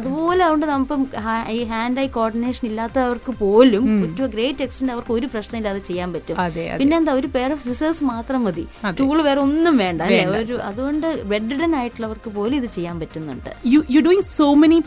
[0.00, 0.94] അതുപോലെ അതുകൊണ്ട് നമുക്ക്
[1.58, 3.84] ഈ ഹാൻഡ് ഐ കോർഡിനേഷൻ ഇല്ലാത്തവർക്ക് പോലും
[4.18, 6.36] ടു ഗ്രേറ്റ് എക്സ്റ്റെന്റ് അവർക്ക് ഒരു പ്രശ്നമില്ലാതെ ചെയ്യാൻ പറ്റും.
[6.46, 6.78] അതെ അതെ.
[6.78, 8.64] പിന്നെ എന്താ ഒരു പെയർ ഓഫ് സിസേഴ്സ് മാത്രം മതി.
[9.00, 10.24] ടൂൾ വേറെ ഒന്നും വേണ്ട അല്ലേ?
[10.44, 13.52] ഒരു അതുകൊണ്ട് ബെഡ്ഡൻ ആയിട്ടുള്ളവർക്ക് പോലും ഇത് ചെയ്യാൻ പറ്റുന്നുണ്ട്.
[13.74, 14.80] You you doing so many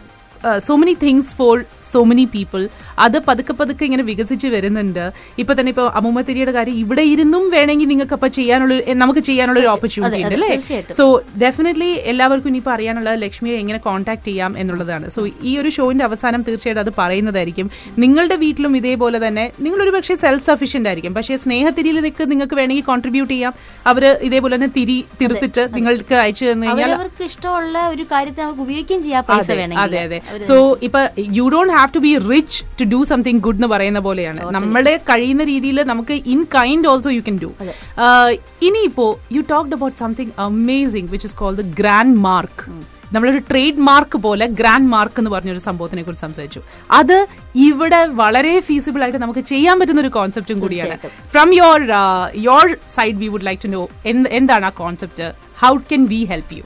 [0.59, 1.53] so many things for
[1.91, 2.94] so many people people.
[2.99, 5.11] അത് പതുക്കെ പതുക്കെ ഇങ്ങനെ വികസിച്ച് വരുന്നുണ്ട്.
[5.41, 10.21] ഇപ്പൊ തന്നെ ഇപ്പൊ അമ്മൂമ്മത്തിരിയുടെ കാര്യം ഇവിടെ ഇരുന്നും വേണമെങ്കിൽ നിങ്ങൾക്ക് അപ്പൊ ചെയ്യാനുള്ള നമുക്ക് ചെയ്യാനുള്ള ഒരു ഓപ്പർച്യൂണിറ്റി
[10.23, 10.51] ഉണ്ട് അല്ലേ?
[10.99, 11.05] സോ
[11.43, 15.05] ഡെഫിനറ്റ്ലി എല്ലാവർക്കും ഇനിയിപ്പോൾ അറിയാനുള്ളത് ലക്ഷ്മിയെ എങ്ങനെ കോൺടാക്ട് ചെയ്യാം എന്നുള്ളതാണ്.
[15.15, 17.69] സോ ഈ ഒരു ഷോയിന്റെ അവസാനം തീർച്ചയായിട്ടും അത് പറയുന്നതായിരിക്കും.
[18.05, 21.13] നിങ്ങളുടെ വീട്ടിലും ഇതേപോലെ തന്നെ നിങ്ങളൊരു പക്ഷേ സെൽഫ് സഫീഷ്യന്റ് ആയിരിക്കും.
[21.17, 23.53] പക്ഷേ സ്നേഹത്തിരിയിൽ നിൽക്ക് നിങ്ങൾക്ക് വേണമെങ്കിൽ കോൺട്രിബ്യൂട്ട് ചെയ്യാം.
[23.91, 26.93] അവർ ഇതേപോലെ തന്നെ തിരി തിരുത്തിട്ട് നിങ്ങൾക്ക് അയച്ചു തന്നു കഴിഞ്ഞാൽ
[27.29, 29.83] ഇഷ്ടമുള്ള ഒരു കാര്യത്തെ അവർക്ക് ഉപയോഗിക്കുകയും ചെയ്യാം പൈസ വേണമെങ്കിൽ.
[29.85, 30.19] അതെ അതെ.
[30.49, 30.55] സോ
[30.87, 31.01] ഇപ്പൊ
[31.39, 34.41] you don't have to be rich to do something good എന്ന് പറയുന്ന പോലെയാണ്.
[34.57, 37.49] നമ്മളെ കഴിയുന്ന രീതിയിൽ നമുക്ക് in kind also you can do
[38.67, 42.65] ഇനിയിപ്പോ you talked about something amazing which is call the grand mark
[43.13, 46.61] നമ്മളൊരു ട്രേഡ് മാർക്ക് പോലെ ഗ്രാൻഡ് മാർക്ക് എന്ന് പറഞ്ഞൊരു സംഭവത്തിനെ കുറിച്ച് സംസാരിച്ചു.
[46.99, 47.17] അത്
[47.67, 50.95] ഇവിടെ വളരെ ഫീസിബിൾ ആയിട്ട് നമുക്ക് ചെയ്യാൻ പറ്റുന്ന ഒരു കോൺസെപ്റ്റും കൂടിയാണ്.
[51.33, 51.81] From your
[52.47, 53.83] your side we would like to know
[54.39, 55.27] എന്താണ് ആ concept
[55.63, 56.63] how can we help you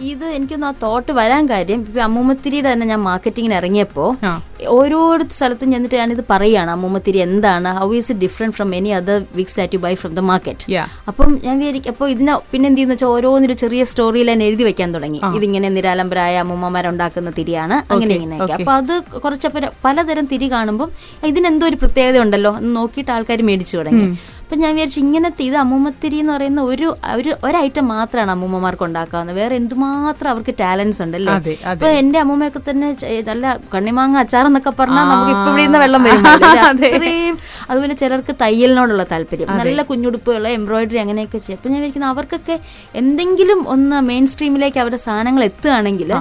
[0.00, 1.80] ഇത് എനിക്കൊന്ന് ആ തോട്ട് വരാൻ കാര്യം.
[1.80, 4.30] ഇപ്പൊ അമ്മൂമ്മത്തിരിയുടെ തന്നെ ഞാൻ മാർക്കറ്റിങ്ങിന് ഇറങ്ങിയപ്പോ ആ.
[4.68, 4.98] ഓരോ
[5.30, 7.70] സ്ഥലത്തും ചെന്നിട്ട് ഞാനിത് പറയുകയാണ് അമ്മൂമ്മത്തിരി എന്താണ്?
[7.78, 10.66] How is it different from any other wicks at you buy from the market.
[11.08, 14.94] അപ്പം ഞാൻ വിചാരിക്കും അപ്പോൾ ഇതിനെ പിന്നെ എന്ത് ചെയ്യുന്ന വെച്ചാൽ ഓരോന്നൊരു ചെറിയ സ്റ്റോറിയിൽ തന്നെ എഴുതി വെക്കാൻ
[14.94, 15.20] തുടങ്ങി.
[15.36, 17.76] ഇതിങ്ങനെ നിരാലംബരായ അമ്മൂമ്മമാരുണ്ടാക്കുന്ന തിരിയാണ്.
[17.90, 18.62] അങ്ങനെ ഇങ്ങനെ ഇങ്ങനെയൊക്കെ.
[18.62, 20.88] അപ്പൊ അത് കുറച്ചപ്പോൾ പലതരം തിരി കാണുമ്പോൾ
[21.26, 24.06] ഇതിനെന്തോ ഒരു പ്രത്യേകത ഉണ്ടല്ലോ എന്ന് നോക്കിയിട്ട് ആൾക്കാർ മേടിച്ചു തുടങ്ങി.
[24.46, 29.36] അപ്പൊ ഞാൻ വിചാരിച്ചു ഇങ്ങനത്തെ ഇത് അമ്മൂമ്മത്തിരി എന്ന് പറയുന്ന ഒരു ഒരു ഒരൈറ്റം മാത്രമാണ് അമ്മൂമ്മമാർക്ക് ഉണ്ടാക്കാവുന്നത്.
[29.40, 31.32] വേറെ എന്തുമാത്രം അവർക്ക് ടാലൻസ് ഉണ്ടല്ലേ.
[31.72, 32.88] ഇപ്പൊ എന്റെ അമ്മൂമ്മയൊക്കെ തന്നെ
[33.30, 36.22] നല്ല കണ്ണിമാങ്ങ അച്ചാർ എന്നൊക്കെ പറഞ്ഞാൽ നമുക്ക് ഇപ്പൊ ഇവിടെ വെള്ളം വരും.
[36.68, 37.36] അത്രയും
[37.70, 41.58] അതുപോലെ ചിലർക്ക് തയ്യലിനോടുള്ള താല്പര്യം നല്ല കുഞ്ഞുടുപ്പുകൾ എംബ്രോയിഡറി അങ്ങനെയൊക്കെ ചെയ്യും.
[41.58, 42.56] അപ്പൊ ഞാൻ വിചാരിക്കുന്നത് അവർക്കൊക്കെ
[43.02, 46.12] എന്തെങ്കിലും ഒന്ന് മെയിൻ സ്ട്രീമിലേക്ക് അവരുടെ സാധനങ്ങൾ എത്തുകയാണെങ്കിൽ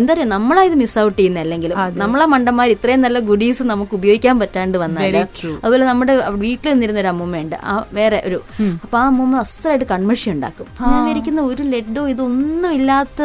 [0.00, 1.72] എന്താ പറയുക നമ്മളാ ഇത് മിസ് ഔട്ട് ചെയ്യുന്ന അല്ലെങ്കിൽ
[2.04, 5.16] നമ്മളെ മണ്ടന്മാർ ഇത്രയും നല്ല ഗുഡീസ് നമുക്ക് ഉപയോഗിക്കാൻ പറ്റാണ്ട് വന്നാൽ.
[5.64, 6.14] അതുപോലെ നമ്മുടെ
[6.46, 7.58] വീട്ടിൽ നിന്നിരുന്ന ഒരു അമ്മൂമ്മയുണ്ട്.
[7.69, 8.38] ആ വേറെ ഒരു
[8.84, 10.66] അപ്പൊ ആ അമ്മൂമ്മ അസ്ത്രമായിട്ട് കൺമഷി ഉണ്ടാക്കും.
[10.82, 13.22] ഞാൻ ഒരു ലഡ്ഡു ഇതൊന്നും ഇല്ലാത്ത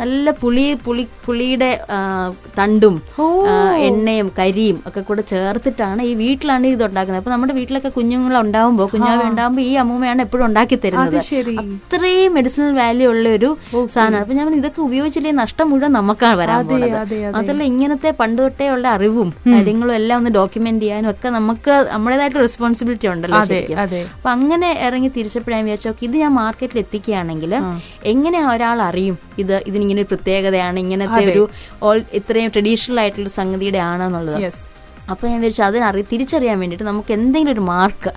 [0.00, 1.70] നല്ല പുളി പുളി പുളിയുടെ
[2.58, 2.96] തണ്ടും
[3.88, 7.20] എണ്ണയും കരിയും ഒക്കെ കൂടെ ചേർത്തിട്ടാണ് ഈ വീട്ടിലാണ് ഇത് ഉണ്ടാക്കുന്നത്.
[7.22, 11.18] അപ്പൊ നമ്മുടെ വീട്ടിലൊക്കെ കുഞ്ഞുങ്ങൾ ഉണ്ടാവുമ്പോൾ കുഞ്ഞാവി ഉണ്ടാവുമ്പോൾ ഈ അമ്മൂമ്മയാണ് എപ്പോഴും ഉണ്ടാക്കി തരുന്നത്.
[11.62, 13.50] അത്രയും മെഡിസിനൽ വാല്യൂ ഉള്ള ഒരു
[13.94, 14.22] സാധനമാണ്.
[14.24, 16.96] അപ്പൊ ഞാൻ ഇതൊക്കെ ഉപയോഗിച്ചില്ലേ നഷ്ടം മുഴുവൻ നമുക്കാണ് വരാൻ പോകുന്നത്.
[17.36, 23.08] മാത്രമല്ല ഇങ്ങനത്തെ പണ്ട് തൊട്ടേ ഉള്ള അറിവും കാര്യങ്ങളും എല്ലാം ഒന്ന് ഡോക്യുമെന്റ് ചെയ്യാനും ഒക്കെ നമുക്ക് നമ്മുടേതായിട്ട് റെസ്പോൺസിബിലിറ്റി
[23.14, 23.78] ഉണ്ടല്ലോ ശരിക്കും.
[24.12, 27.52] അപ്പൊ അങ്ങനെ ഇറങ്ങി തിരിച്ചപ്പോഴാണ് വിചാരിച്ചു "ഓക്കേ, ഇത് ഞാൻ മാർക്കറ്റിൽ എത്തിക്കുകയാണെങ്കിൽ
[28.12, 31.44] എങ്ങനെ ഒരാൾ അറിയും ഇത് ഇതിനിങ്ങനെ ഒരു പ്രത്യേകതയാണ് ഇങ്ങനത്തെ ഒരു
[31.82, 34.38] ഓൾ ഇത്രയും ട്രഡീഷണൽ ആയിട്ടുള്ള സംഗതിയുടെ ആണെന്നുള്ളത്?
[34.38, 34.68] അപ്പോൾ
[35.12, 38.10] അപ്പൊ ഞാൻ വിചാരിച്ചു അതിനറി തിരിച്ചറിയാൻ വേണ്ടിയിട്ട് നമുക്ക് എന്തെങ്കിലും ഒരു മാർക്ക്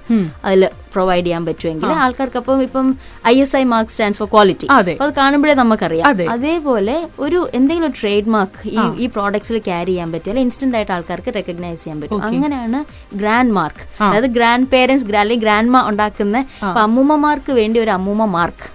[0.45, 0.63] അതിൽ
[0.95, 2.87] പ്രൊവൈഡ് ചെയ്യാൻ പറ്റുമെങ്കിൽ ആൾക്കാർക്ക് അപ്പം ഇപ്പം
[3.31, 4.93] I S I mark stands for quality അതെ.
[5.19, 6.05] കാണുമ്പോഴേ നമുക്കറിയാം.
[6.35, 11.81] അതേപോലെ ഒരു എന്തെങ്കിലും ട്രേഡ് മാർക്ക് ഈ ഈ പ്രോഡക്ട്സിൽ ക്യാരി ചെയ്യാൻ പറ്റിയാൽ ഇൻസ്റ്റന്റ് ആയിട്ട് ആൾക്കാർക്ക് റെക്കഗ്നൈസ്
[11.83, 12.21] ചെയ്യാൻ പറ്റും.
[12.29, 12.81] അങ്ങനെയാണ്
[13.21, 16.37] ഗ്രാൻഡ് മാർക്ക് അതായത് ഗ്രാൻഡ് പേരൻസ് അല്ലെങ്കിൽ ഗ്രാൻഡ് മാ ഉണ്ടാക്കുന്ന
[16.85, 18.65] അമ്മൂമ്മമാർക്ക് വേണ്ടി ഒരു അമ്മൂമ്മ മാർക്ക്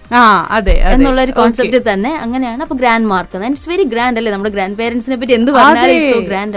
[0.94, 4.30] എന്നുള്ള ഒരു കോൺസെപ്റ്റ് തന്നെ അങ്ങനെയാണ് അപ്പൊ grand mark it's very grand അല്ലേ?
[4.34, 6.56] നമ്മുടെ ഗ്രാൻഡ് പേരൻസിനെ പറ്റി എന്ത് പറഞ്ഞാലും സോ ഗ്രാൻഡ്.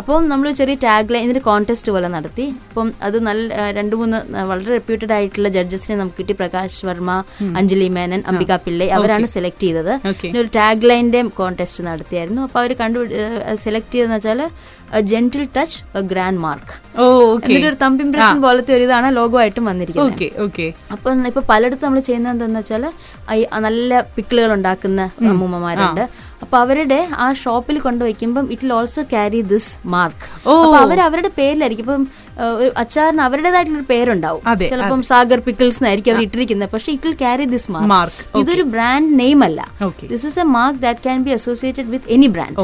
[0.00, 2.46] അപ്പം നമ്മൾ ചെറിയ ടാഗ് ലൈൻ ഇതിന്റെ കോൺടെസ്റ്റ് പോലെ നടത്തി.
[2.68, 3.46] അപ്പം അത് നല്ല
[3.78, 4.18] രണ്ട് മൂന്ന്
[4.50, 6.34] വളരെ റെപ്യൂട്ടഡ് ആയിട്ടുള്ള ജഡ്ജസിനെ നമുക്ക് കിട്ടി.
[6.40, 7.10] പ്രകാശ് വർമ്മ
[7.60, 9.92] അഞ്ജലി മേനൻ അംബിക പിള്ളൈ അവരാണ് സെലക്ട് ചെയ്തത്.
[10.22, 12.42] പിന്നെ ഒരു ടാഗ് ലൈന്റെ കോൺടെസ്റ്റ് നടത്തിയായിരുന്നു.
[12.48, 13.00] അപ്പൊ അവർ കണ്ടു
[13.64, 14.42] സെലക്ട് ചെയ്തെന്ന് വെച്ചാൽ
[15.10, 15.78] ജെന്റിൽ ടച്ച്
[16.10, 16.74] ഗ്രാൻഡ് മാർക്ക്
[17.46, 20.12] എന്നിട്ട് ഒരു തമ്പ് ഇംപ്രഷൻ പോലത്തെ ഒരു ഇതാണ് ലോഗോ ആയിട്ടും വന്നിരിക്കുന്നത്
[20.94, 22.84] അപ്പം ഇപ്പൊ പലയിടത്തും നമ്മൾ ചെയ്യുന്നത് എന്താണെന്ന് വെച്ചാൽ
[23.66, 26.04] നല്ല പിക്കിളുകൾ ഉണ്ടാക്കുന്ന അമ്മൂമ്മമാരുണ്ട്.
[26.44, 31.86] അപ്പൊ അവരുടെ ആ ഷോപ്പിൽ കൊണ്ടുവയ്ക്കുമ്പം it will also carry this mark അപ്പോൾ അവർ അവരുടെ പേരിലായിരിക്കും.
[31.86, 32.04] ഇപ്പം
[32.82, 34.42] അച്ചാറിന് അവരുടേതായിട്ടുള്ള പേരുണ്ടാവും.
[34.72, 36.70] ചിലപ്പം സാഗർ പിക്കിൾസ് എന്നായിരിക്കും അവർ ഇട്ടിരിക്കുന്നത്.
[36.74, 39.60] പക്ഷെ it will carry this mark ഇതൊരു ബ്രാൻഡ് നെയിം അല്ല.
[40.12, 42.56] This is a mark that can be associated with any brand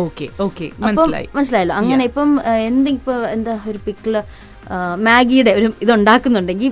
[1.38, 1.74] മനസ്സിലായല്ലോ.
[1.82, 2.30] അങ്ങനെ ഇപ്പം
[2.68, 4.14] എന്തെങ്കിലും ഇപ്പൊ എന്താ ഒരു പിക്കിൾ
[5.02, 6.70] മാഗിയുടെ ഒരു ഇത് ഉണ്ടാക്കുന്നുണ്ടെങ്കിൽ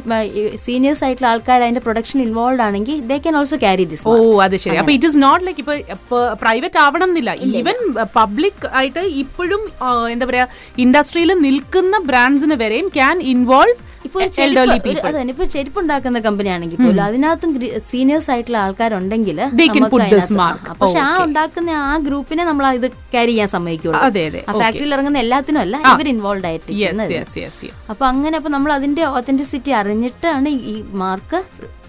[0.63, 4.77] സീനിയേഴ്സ് ആയിട്ടുള്ള ആൾക്കാർ അതിന്റെ പ്രൊഡക്ഷൻ ഇൻവോൾവ് ആണെങ്കിൽ they can also carry this oh അത് ശരി.
[4.77, 5.63] അപ്പൊ ഇറ്റ് ഇസ് നോട്ട് ലൈക്ക്
[5.95, 7.31] ഇപ്പൊ പ്രൈവറ്റ് ആവണം എന്നില്ല.
[7.53, 7.77] ഈവൻ
[8.17, 9.63] പബ്ലിക് ആയിട്ട് ഇപ്പോഴും
[10.11, 10.47] എന്താ പറയാ
[10.79, 13.77] ഇൻഡസ്ട്രിയിൽ നിൽക്കുന്ന ബ്രാൻഡ്സിന് വരെയും ക്യാൻ ഇൻവോൾവ്
[14.11, 17.51] ഇപ്പൊ ഒരു എൽഡർലി ചെരുപ്പ് അതന്നെ ഇപ്പൊ ചെരുപ്പ് ഉണ്ടാക്കുന്ന കമ്പനി ആണെങ്കിൽ പോലും അതിനകത്തും
[17.87, 19.39] സീനിയേഴ്സ് ആയിട്ടുള്ള ആൾക്കാരുണ്ടെങ്കിൽ.
[20.81, 24.01] പക്ഷെ ആ ഉണ്ടാക്കുന്ന ആ ഗ്രൂപ്പിനെ നമ്മൾ ഇത് ക്യാരി ചെയ്യാൻ സമ്മതിക്കുള്ളൂ.
[24.41, 24.53] ആ.
[24.61, 26.71] ഫാക്ടറിയിൽ ഇറങ്ങുന്ന എല്ലാത്തിനും അല്ല ഇവർ ഇൻവോൾവ് ആയിട്ട്
[27.93, 31.41] അപ്പൊ അങ്ങനെ അപ്പൊ നമ്മൾ അതിന്റെ ഓതന്റിസിറ്റി അറിഞ്ഞിട്ടാണ് ഈ മാർക്ക്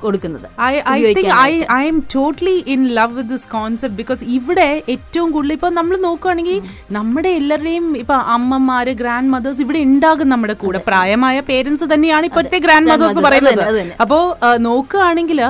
[0.03, 0.45] കൊടുക്കുന്നത്.
[0.69, 5.27] I I think I I am totally in love with this concept because ഇവിടെ ഏറ്റവും
[5.35, 6.59] കൂടുതൽ ഇപ്പൊ നമ്മൾ നോക്കുകയാണെങ്കിൽ
[6.97, 10.81] നമ്മുടെ എല്ലാവരുടെയും ഇപ്പൊ അമ്മമാര് ഗ്രാൻഡ് മദേഴ്സ് ഇവിടെ ഉണ്ടാകും നമ്മുടെ കൂടെ.
[10.89, 13.63] പ്രായമായ പേരൻസ് തന്നെയാണ് ഇപ്പോഴത്തെ ഗ്രാൻഡ് മദേഴ്സ് പറയുന്നത്.
[14.05, 14.19] അപ്പോ
[14.69, 15.41] നോക്കുകയാണെങ്കിൽ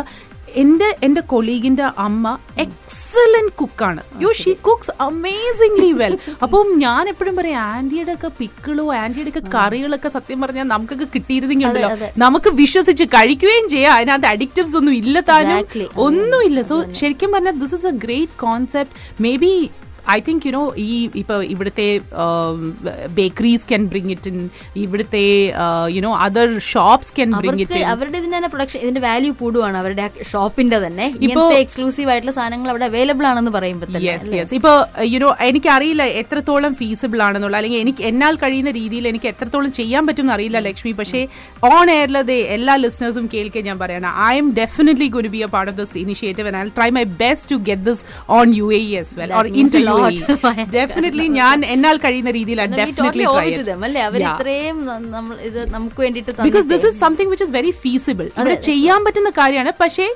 [0.56, 2.26] എന്റെ എന്റെ കൊളീഗിന്റെ അമ്മ
[2.58, 9.30] excellent കുക്കാണ് you she cooks amazingly well അപ്പം ഞാൻ എപ്പോഴും പറയും ആന്റിയുടെ ഒക്കെ പിക്കിളോ ആന്റിയുടെ
[9.30, 13.94] ഒക്കെ കറികളൊക്കെ സത്യം പറഞ്ഞാൽ നമുക്കൊക്കെ കിട്ടിയിരുന്നെങ്കിൽ ഉണ്ടല്ലോ നമുക്ക് വിശ്വസിച്ച് കഴിക്കുകയും ചെയ്യാം.
[13.96, 15.58] അതിനകത്ത് അഡിക്റ്റീവ്സ് ഒന്നും ഇല്ല താനും.
[15.98, 16.62] ഒന്നുമില്ല.
[16.62, 18.94] സോ ശരിക്കും പറഞ്ഞാൽ this is a great concept
[19.36, 19.54] maybe
[20.16, 20.90] I think you know ഈ
[21.22, 21.88] ഇപ്പോൾ ഇവിടുത്തെ
[23.20, 24.38] bakeries can bring it in
[24.84, 25.24] ഇവിടുത്തെ
[25.98, 30.80] you know other shops can bring it അവരുടെ ഇതിന്റെ തന്നെ പ്രൊഡക്ഷൻ ഇതിന്റെ വാല്യൂ കൂടുവാണ് അവരുടെ ഷോപ്പിന്റെ
[30.86, 31.08] തന്നെ.
[31.28, 34.78] ഇപ്പോൾ എക്സ്ക്ലൂസീവ് ആയിട്ടുള്ള സാധനങ്ങൾ അവിടെ അവൈലബിൾ ആണെന്ന് പറയുമ്പോൾ യെസ് യെസ് ഇപ്പോൾ
[35.14, 40.34] യുനോ എനിക്കറിയില്ല എത്രത്തോളം ഫീസിബിൾ ആണെന്നുള്ള അല്ലെങ്കിൽ എനിക്ക് എന്നാൽ കഴിയുന്ന രീതിയിൽ എനിക്ക് എത്രത്തോളം ചെയ്യാൻ പറ്റും എന്ന്
[40.36, 40.92] അറിയില്ല ലക്ഷ്മി.
[41.00, 41.22] പക്ഷേ
[41.72, 44.12] ഓൺ എയറിലത് എല്ലാ ലിസണേഴ്സും കേൾക്കാൻ ഞാൻ പറയണം.
[44.32, 47.50] I am definitely gonna be a part of this initiative and I try my best
[47.54, 48.04] to get this
[48.38, 48.68] on you
[49.02, 49.91] as well or in to you.
[50.72, 52.60] Definitely ഞാൻ എന്നാൽ കഴിയുന്ന രീതിയിൽ
[56.44, 59.74] because this is something which is very feasible അവിടെ ചെയ്യാൻ പറ്റുന്ന കാര്യമാണ്.
[59.80, 60.08] പക്ഷേ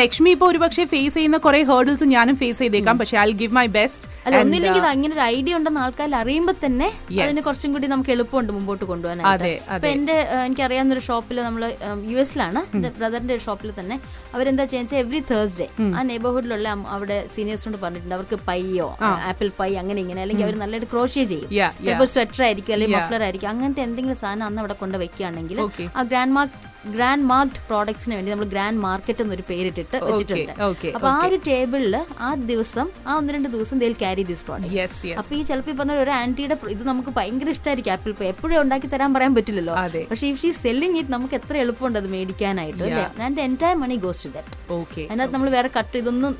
[0.00, 2.98] ലക്ഷ്മി ഇപ്പൊ ഒരുപക്ഷെ ഫേസ് ചെയ്യുന്ന കുറെ ഹേർഡിൽസ് ഞാനും ഫേസ് ചെയ്തേക്കാം.
[3.00, 6.88] പക്ഷെ ഐ ഗിവ് മൈ ബെസ്റ്റ് അല്ല ഒന്നില്ലെങ്കിൽ അങ്ങനെ ഒരു ഐഡിയ ഉണ്ടെന്ന് ആൾക്കാർ അറിയുമ്പോൾ തന്നെ.
[7.24, 8.84] അതിന് കുറച്ചും കൂടി നമുക്ക് എളുപ്പമുണ്ട് മുമ്പോട്ട്
[9.32, 10.16] അതെ, അപ്പൊ എന്റെ
[10.46, 11.64] എനിക്കറിയാവുന്ന ഒരു ഷോപ്പിൽ നമ്മൾ
[12.12, 13.98] യു എസിലാണ് എന്റെ ബ്രദറിന്റെ ഒരു ഷോപ്പിൽ തന്നെ.
[14.34, 15.66] അവരെന്താ ചെയ്യുക എവറി തേഴ്സ്ഡേ
[15.98, 18.14] ആ നെയ്ബർഹുഡിലുള്ള അവിടെ സീനിയേഴ്സിനോട് പറഞ്ഞിട്ടുണ്ട്.
[18.18, 18.88] അവർക്ക് പൈയോ
[19.30, 20.22] ആപ്പിൾ പൈ അങ്ങനെ ഇങ്ങനെ.
[20.24, 21.50] അല്ലെങ്കിൽ അവർ നല്ലതായിട്ട് ക്രോഷ്യ ചെയ്യും.
[21.84, 23.50] ചിലപ്പോൾ സ്വെറ്റർ ആയിരിക്കും അല്ലെങ്കിൽ മഫ്ലർ ആയിരിക്കും.
[23.54, 25.60] അങ്ങനത്തെ എന്തെങ്കിലും സാധനം അന്ന് അവിടെ കൊണ്ട് വെക്കുകയാണെങ്കിൽ
[25.96, 26.56] ആ ഗ്രാൻഡ് മാർക്ക്
[26.88, 30.52] ഗ്രാൻഡ് മാർക്ട് പ്രോഡക്ട്സിന് വേണ്ടി നമ്മൾ ഗ്രാൻഡ് മാർക്കറ്റ് എന്നൊരു പേരിട്ടിട്ട് വെച്ചിട്ടുണ്ട്.
[30.96, 34.74] അപ്പൊ ആ ഒരു ടേബിളിൽ ആ ദിവസം ആ ഒന്ന് രണ്ട് ദിവസം ദേ ക്യാരി ദീസ് പ്രോഡക്റ്റ്
[35.20, 39.10] അപ്പൊ ഈ ചിലപ്പോൾ പറഞ്ഞ ഒരു ആന്റിയുടെ ഇത് നമുക്ക് ഭയങ്കര ഇഷ്ടമായിരിക്കും ആപ്പിൾ പേ എപ്പോഴും ഉണ്ടാക്കി തരാൻ
[39.14, 39.74] പറയാൻ പറ്റില്ലല്ലോ.
[40.10, 43.04] പക്ഷെ ഇഫ് ഷീ സെല്ലിങ് ഇത് നമുക്ക് എത്ര എളുപ്പമുണ്ട് അത് മേടിക്കാനായിട്ട് അല്ലേ?
[43.26, 44.42] And entire money goes to
[44.76, 46.32] okay അതിനകത്ത് നമ്മൾ വേറെ കട്ട് ഇതൊന്നും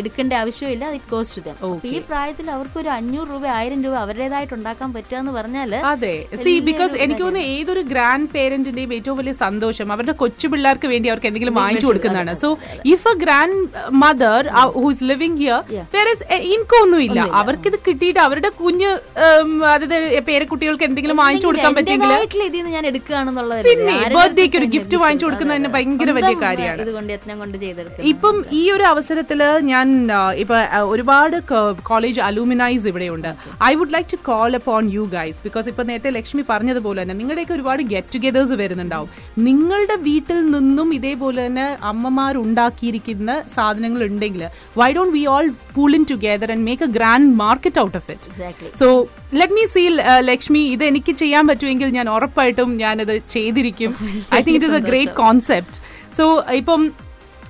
[0.00, 1.56] എടുക്കേണ്ട ആവശ്യമില്ല ഇറ്റ് ഗോസ് ടു ദം
[1.90, 6.14] ഈ പ്രായത്തിൽ അവർക്ക് ഒരു അഞ്ഞൂറ് രൂപ ആയിരം രൂപ അവരുടേതായിട്ട് ഉണ്ടാക്കാൻ പറ്റുക എന്ന് പറഞ്ഞാൽ അതെ.
[6.44, 11.28] സി ബിക്കോസ് എനിക്ക് തോന്നുന്നു ഏതൊരു ഗ്രാൻഡ് പേരന്റിന്റെയും ഏറ്റവും വലിയ സന്തോഷം അവരുടെ കൊച്ചു പിള്ളേർക്ക് വേണ്ടി അവർക്ക്
[11.30, 12.34] എന്തെങ്കിലും വാങ്ങിച്ചു കൊടുക്കുന്നതാണ്.
[12.42, 12.48] So
[12.92, 13.14] if a
[14.02, 14.40] grandmother
[14.80, 15.60] who's living here
[15.96, 16.12] വേറെ
[16.54, 17.20] ഇൻകം ഒന്നുമില്ല.
[17.40, 18.90] അവർക്ക് ഇത് കിട്ടിയിട്ട് അവരുടെ കുഞ്ഞ്
[19.72, 19.96] അതായത്
[20.30, 26.10] പേരക്കുട്ടികൾക്ക് എന്തെങ്കിലും വാങ്ങിച്ചു കൊടുക്കാൻ പറ്റിയെങ്കിൽ ഞാൻ എടുക്കുകയാണെന്നുള്ളത് പിന്നെ ബർത്ത്ഡേക്ക് ഒരു ഗിഫ്റ്റ് വാങ്ങിച്ചു കൊടുക്കുന്നത് തന്നെ ഭയങ്കര
[26.18, 26.82] വലിയ കാര്യമാണ്.
[28.12, 29.40] ഇപ്പം ഈ ഒരു അവസരത്തിൽ
[29.72, 29.86] ഞാൻ
[30.42, 30.56] ഇപ്പൊ
[30.94, 31.36] ഒരുപാട്
[31.90, 33.30] കോളേജ് അലൂമിനൈസ് ഇവിടെയുണ്ട്.
[33.70, 37.54] I would like to call upon you guys because ഇപ്പൊ നേരത്തെ ലക്ഷ്മി പറഞ്ഞതുപോലെ തന്നെ നിങ്ങളുടെയൊക്കെ
[37.58, 39.08] ഒരുപാട് ഗെറ്റ് ടുഗെദേഴ്സ് വരുന്നുണ്ടാവും
[39.72, 44.42] നിങ്ങളുടെ വീട്ടിൽ നിന്നും ഇതേപോലെ തന്നെ അമ്മമാർ ഉണ്ടാക്കിയിരിക്കുന്ന സാധനങ്ങൾ ഉണ്ടെങ്കിൽ
[44.76, 45.46] why don't we all
[45.76, 48.28] pool in together and make a grand market out of it
[48.80, 48.88] so
[49.32, 49.94] let me seal
[50.30, 53.92] Lakshmi ഇത് എനിക്ക് ചെയ്യാൻ പറ്റുമെങ്കിൽ ഞാൻ ഉറപ്പായിട്ടും ഞാനത് ചെയ്തിരിക്കും.
[54.30, 55.80] I think it is a great concept
[56.18, 56.26] so
[56.60, 56.82] ഇപ്പം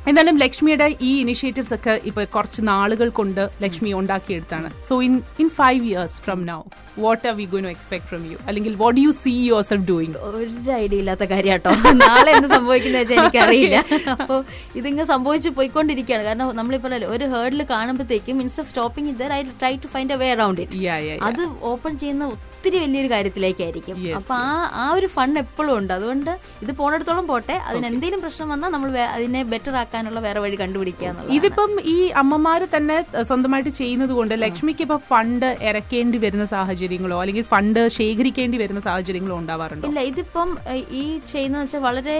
[0.09, 4.69] എന്തായാലും ലക്ഷ്മിയുടെ ഈ ഇനിഷ്യേറ്റീവ്സ് ഒക്കെ ഇപ്പൊ കുറച്ച് നാളുകൾ കൊണ്ട് Lakshmi ഉണ്ടാക്കിയെടുത്താണ്.
[4.89, 6.59] So in in five years from now
[7.05, 9.35] what are we going expect from you അല്ലെങ്കിൽ what you see
[9.71, 10.51] yourself doing ഒരു
[10.83, 11.73] ഐഡിയ ഇല്ലാത്ത കാര്യാട്ടോ.
[12.05, 13.79] നാളെ എന്ത് സംഭവിക്കുന്ന വെച്ചാൽ എനിക്കറിയില്ല.
[14.17, 14.41] അപ്പോൾ
[14.81, 16.25] ഇതിങ്ങനെ സംഭവിച്ച് പോയിക്കൊണ്ടിരിക്കുകയാണ്.
[16.29, 20.31] കാരണം നമ്മളിപ്പോൾ ഒരു hurdle കാണുമ്പോഴത്തേക്കും means of stopping either I try to find a way
[20.37, 21.43] around it അത്
[21.73, 22.33] ഓപ്പൺ ചെയ്യുന്ന
[22.63, 23.95] ഒത്തിരി വലിയൊരു കാര്യത്തിലേക്കായിരിക്കും.
[24.17, 24.51] അപ്പൊ ആ
[24.81, 25.93] ആ ഒരു ഫണ്ട് എപ്പോഴും ഉണ്ട്.
[25.97, 26.31] അതുകൊണ്ട്
[26.65, 27.55] ഇത് പോണെടുത്തോളം പോട്ടെ.
[27.69, 32.97] അതിന് എന്തെങ്കിലും പ്രശ്നം വന്നാൽ നമ്മൾ അതിനെ ബെറ്റർ ആക്കാനുള്ള വേറെ വഴി കണ്ടുപിടിക്കുക ഇതിപ്പം ഈ അമ്മമാര് തന്നെ
[33.31, 39.89] സ്വന്തമായിട്ട് ചെയ്യുന്നത് കൊണ്ട് ലക്ഷ്മിക്ക് ഇപ്പൊ ഫണ്ട് ഇറക്കേണ്ടി വരുന്ന സാഹചര്യങ്ങളോ അല്ലെങ്കിൽ ഫണ്ട് ശേഖരിക്കേണ്ടി വരുന്ന സാഹചര്യങ്ങളോ ഉണ്ടാവാറുണ്ടോ?
[39.91, 40.53] ഇല്ല ഇതിപ്പം
[41.01, 41.03] ഈ
[41.33, 42.17] ചെയ്യുന്ന വെച്ചാൽ വളരെ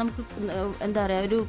[0.00, 0.22] നമുക്ക്
[0.88, 1.40] എന്താ പറയാ ഒരു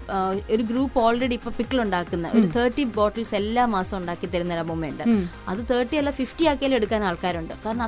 [0.56, 5.06] ഒരു ഗ്രൂപ്പ് ഓൾറെഡി ഇപ്പൊ പിക്കിൾ ഉണ്ടാക്കുന്ന ഒരു തേർട്ടി ബോട്ടിൽസ് എല്ലാ മാസം ഉണ്ടാക്കി തരുന്ന ഒരു അമ്മമ്മയുണ്ട്.
[5.52, 7.54] അത് തേർട്ടി അല്ല ഫിഫ്റ്റി ആക്കിയാലും എടുക്കാൻ ആൾക്കാരുണ്ട്.
[7.68, 7.86] കാരണം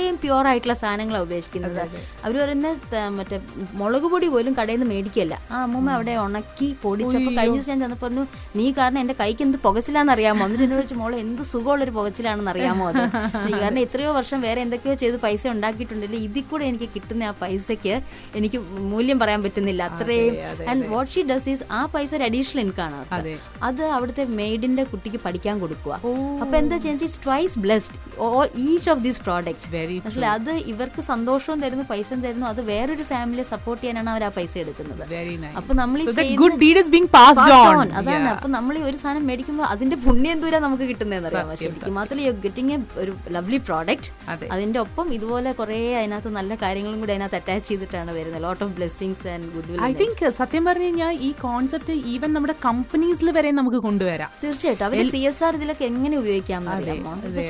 [0.00, 1.78] അത്രയും പ്യുവർ ആയിട്ടുള്ള സാധനങ്ങളാണ് ഉപേക്ഷിക്കുന്നത്
[2.24, 2.68] അവർ പറയുന്ന
[3.16, 3.36] മറ്റേ
[3.80, 5.34] മുളക് പൊടി പോലും കടയിൽ നിന്ന് മേടിക്കല്ല.
[5.52, 8.24] ആ അമ്മൂമ്മ അവിടെ ഉണക്കി പൊടിച്ചപ്പോൾ കഴിഞ്ഞ ദിവസം ഞാൻ ചെന്നപ്പോൾ പറഞ്ഞു
[8.58, 10.44] നീ കാരണം എന്റെ കൈക്ക് എന്ത് പുകച്ചിലാന്ന് അറിയാമോ?
[10.46, 13.02] എന്നിട്ട് എന്നോട് വെച്ച് മോളെ എന്ത് സുഖമുള്ളൊരു പുകച്ചിലാണെന്ന് അറിയാമോ അത്?
[13.62, 16.20] കാരണം എത്രയോ വർഷം വേറെ എന്തൊക്കെയോ ചെയ്ത് പൈസ ഉണ്ടാക്കിയിട്ടുണ്ടല്ലോ.
[16.28, 17.94] ഇതിൽ കൂടെ എനിക്ക് കിട്ടുന്ന ആ പൈസയ്ക്ക്
[18.40, 18.60] എനിക്ക്
[18.94, 20.34] മൂല്യം പറയാൻ പറ്റുന്നില്ല അത്രയും.
[20.72, 23.86] And what she does is ആ പൈസ ഒരു അഡീഷണൽ ഇൻകം ആണ് അതെ.
[23.98, 25.92] അവിടുത്തെ മെയ്ഡിന്റെ കുട്ടിക്ക് പഠിക്കാൻ കൊടുക്കുക
[26.42, 27.18] അപ്പൊ എന്താ ചെയ്യുന്നത്?
[27.26, 27.96] Twice blessed
[28.68, 29.66] each of these product
[30.04, 32.46] മനസ്സിലായി അത് ഇവർക്ക് സന്തോഷവും തരുന്നു പൈസ തരുന്നു.
[32.52, 35.02] അത് വേറൊരു ഫാമിലിയെ സപ്പോർട്ട് ചെയ്യാനാണ് അവർ ആ പൈസ എടുക്കുന്നത്.
[35.60, 35.98] അപ്പൊ നമ്മൾ.
[38.00, 38.28] അതാണ്.
[38.34, 42.34] അപ്പൊ നമ്മൾ ഈ ഒരു സാധനം മേടിക്കുമ്പോൾ അതിന്റെ പുണ്യം എന്തൂരാ നമുക്ക് കിട്ടുന്നതെന്ന് അറിയാം ശരിക്കും മാത്രമല്ല യു
[42.46, 44.46] ഗെറ്റിംഗ് എ ഒരു ലവ്ലി പ്രോഡക്റ്റ് അതെ.
[44.56, 48.42] അതിന്റെ ഒപ്പം ഇതുപോലെ കുറെ അതിനകത്ത് നല്ല കാര്യങ്ങളും കൂടി അതിനകത്ത് അറ്റാച്ച് ചെയ്തിട്ടാണ് വരുന്നത്.
[48.46, 53.30] Lot of blessings and goodwill I think സത്യം പറഞ്ഞു കഴിഞ്ഞാൽ ഈ കോൺസെപ്റ്റ് ഈവൻ നമ്മുടെ കമ്പനീസിൽ
[53.38, 54.30] വരെ നമുക്ക് കൊണ്ടുവരാം.
[54.44, 54.86] തീർച്ചയായിട്ടും.
[54.88, 56.62] അവർ സി എസ് ആർ ഇതിലൊക്കെ എങ്ങനെ ഉപയോഗിക്കാം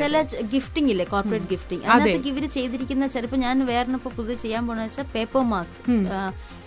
[0.01, 0.16] ചില
[0.55, 1.05] ഗിഫ്റ്റിംഗ് ഇല്ലേ?
[1.12, 5.81] കോർപ്പറേറ്റ് ഗിഫ്റ്റിംഗ് അതിനകത്ത് ഇവർ ചെയ്തിരിക്കുന്ന ചിലപ്പോൾ ഞാൻ വേറെ ഇപ്പൊ പുതിയ ചെയ്യാൻ പോണെന്ന് വെച്ചാൽ പേപ്പർ മാർക്സ്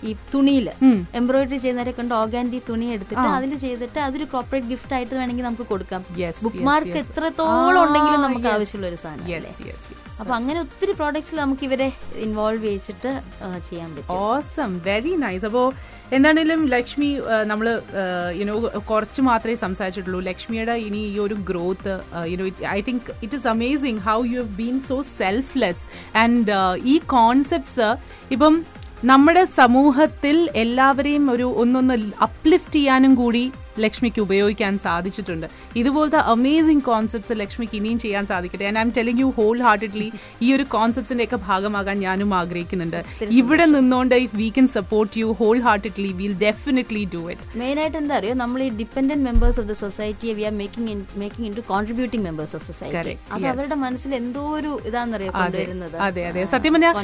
[0.08, 0.66] ഈ തുണിയിൽ
[1.20, 6.02] എംബ്രോയിഡറി ചെയ്യുന്നവരെ കണ്ട് ഓർഗാൻഡി തുണി എടുത്തിട്ട് അതിൽ ചെയ്തിട്ട് അതൊരു കോർപ്പറേറ്റ് ഗിഫ്റ്റ് ആയിട്ട് വേണമെങ്കിൽ നമുക്ക് കൊടുക്കാം.
[6.44, 8.48] ബുക്ക് മാർക്ക് എത്രത്തോളം ഉണ്ടെങ്കിലും നമുക്ക്.
[8.56, 9.30] ആവശ്യമുള്ള ഒരു സാധനം
[10.14, 10.22] യെസ് അല്ലേ?
[10.22, 11.88] യെസ് അപ്പൊ അങ്ങനെ ഒത്തിരി പ്രോഡക്ട്സിൽ നമുക്ക് ഇവരെ
[12.26, 13.10] ഇൻവോൾവ് ചെയ്യിച്ചിട്ട്
[13.68, 14.12] ചെയ്യാൻ പറ്റും.
[14.26, 15.66] ഓസം വെരി നൈസ് അപ്പോൾ
[16.16, 17.08] എന്താണെങ്കിലും ലക്ഷ്മി
[17.50, 17.66] നമ്മൾ
[18.40, 18.54] യുനോ
[18.90, 20.20] കുറച്ച് മാത്രമേ സംസാരിച്ചിട്ടുള്ളൂ.
[20.30, 21.94] ലക്ഷ്മിയുടെ ഇനി ഈ ഒരു growth
[22.32, 22.46] you know
[22.76, 25.84] I think it is amazing how you have been so selfless
[26.22, 26.52] and
[26.84, 27.88] ഈ കോൺസെപ്റ്റ്സ്
[28.36, 31.96] ഇപ്പം നമ്മുടെ സമൂഹത്തിൽ എല്ലാവരെയും ഒരു ഒന്നൊന്ന്
[32.28, 33.44] അപ്ലിഫ്റ്റ് ചെയ്യാനും കൂടി
[33.80, 35.46] ലക്ഷ്മിക്ക് ഉപയോഗിക്കാൻ സാധിച്ചിട്ടുണ്ട്.
[35.76, 38.64] ഇതുപോലത്തെ അമേസിംഗ് കോൺസെപ്റ്റ്സ് ലക്ഷ്മിക്ക് ഇനിയും ചെയ്യാൻ സാധിക്കട്ടെ.
[38.64, 40.12] And I am telling you wholeheartedly
[40.42, 43.04] ഈ ഒരു കോൺസെപ്റ്റ്സിന്റെ ഒക്കെ ഭാഗമാകാൻ ഞാനും ആഗ്രഹിക്കുന്നുണ്ട്.
[43.30, 45.26] ഇവിടെ നിന്നുകൊണ്ട് if we can support you
[45.60, 48.34] wholeheartedly will definitely do it main ആയിട്ട് എന്താ അറിയോ?
[48.34, 52.64] നമ്മൾ ഈ dependent members of the സൊസൈറ്റിയെ we are making making into contributing members of
[52.66, 55.96] society അത് അവരുടെ മനസ്സിൽ എന്തോ ഒരു ഇതാണെന്നറിയോ കൊണ്ടുവരുന്നത്?
[55.96, 56.44] അതെ അതെ.
[56.44, 56.94] സത്യം പറഞ്ഞാൽ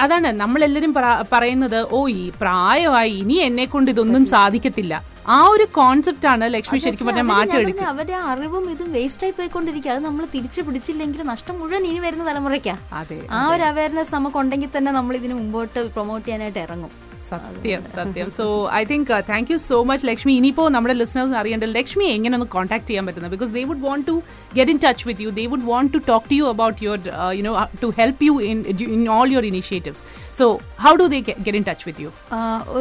[0.00, 0.32] അതാണ്.
[0.32, 5.13] നമ്മളെല്ലാരും പറ- പറയുന്നത് ഓ ഈ പ്രായമായി ഇനി എന്നെ കൊണ്ട് ഇതൊന്നും സാധിക്കത്തില്ല.
[5.36, 7.86] ആ ഒരു കോൺസെപ്റ്റ് ആണ് ലക്ഷ്മി ശരിക്കും പറഞ്ഞാൽ മാറ്റം എടുക്കുക.
[7.92, 12.74] അവരുടെ അറിവും ഇതും വേസ്റ്റ് ആയി പോയിക്കൊണ്ടിരിക്കുക അത് നമ്മൾ തിരിച്ചു പിടിച്ചില്ലെങ്കിൽ നഷ്ടം മുഴുവൻ ഇനി വരുന്ന തലമുറയ്ക്കാ.
[13.00, 16.92] അതെ ആ ഒരു അവയർനെസ് നമുക്ക് ഉണ്ടെങ്കിൽ തന്നെ നമ്മൾ ഇതിന് മുമ്പോട്ട് പ്രൊമോട്ട് ചെയ്യാനായിട്ട് ഇറങ്ങും.
[17.28, 18.26] സത്യം സത്യം.
[18.38, 18.46] So
[18.78, 20.32] I think thank you so much Lakshmi.
[20.40, 23.32] ഇനിയിപ്പോൾ നമ്മുടെ ലിസണേഴ്സ് അറിയേണ്ട ലക്ഷ്മി എങ്ങനെ ഒന്ന് കോൺടാക്ട് ചെയ്യാൻ പറ്റുന്നത്?
[23.34, 24.16] Because they would want to
[24.58, 27.00] get in touch with you they would want to talk to you about your
[27.38, 27.54] you know
[27.84, 28.60] to help you in
[28.96, 30.04] in all your initiatives
[30.40, 30.46] so
[30.84, 32.12] how do they get in touch with you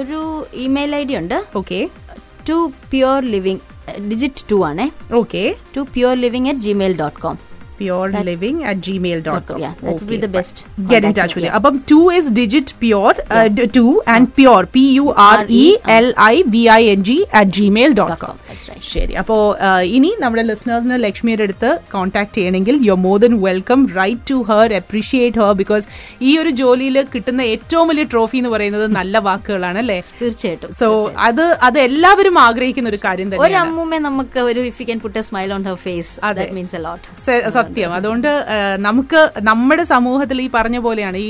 [0.01, 0.21] ഒരു
[0.67, 1.39] email I D ഉണ്ട്.
[1.61, 1.81] Okay
[2.49, 2.57] two
[2.91, 3.61] pure living
[4.09, 4.85] digit two ആണേ.
[5.13, 5.41] Okay
[5.75, 7.37] two pure living at Gmail dot com
[10.29, 10.55] best
[10.85, 11.55] Get in contact touch with me, you.
[11.55, 15.65] Above two is digit pure, uh, d- two and pure, P U R E
[15.95, 17.17] L I V I N G
[17.53, 18.35] gmail.com.
[18.43, 18.83] That's right.
[18.93, 19.39] ശരി അപ്പോൾ
[19.93, 25.41] ഇനി നമ്മുടെ ലിസ്ണേഴ്സിന് ലക്ഷ്മിയുടെ അടുത്ത് contact ചെയ്യണമെങ്കിൽ you more than welcome write to her appreciate
[25.41, 25.85] her because
[26.21, 29.97] ഈ ഒരു ജോലിയിൽ കിട്ടുന്ന ഏറ്റവും വലിയ ട്രോഫി എന്ന് പറയുന്നത് നല്ല വാക്കുകളാണ് അല്ലേ?
[30.19, 30.87] തീർച്ചയായിട്ടും സോ
[31.27, 35.17] അത് അത് എല്ലാവരും ആഗ്രഹിക്കുന്ന ഒരു കാര്യം ഒരു തന്നെയാണ് അമ്മൂമ്മ നമുക്ക് ഒരു if you can put
[35.17, 36.11] a smile on her face.
[36.31, 37.05] That means a lot
[37.63, 37.91] സത്യം.
[37.97, 38.29] അതുകൊണ്ട്
[38.87, 41.29] നമുക്ക് നമ്മുടെ സമൂഹത്തിൽ ഈ പറഞ്ഞ പോലെയാണ് ഈ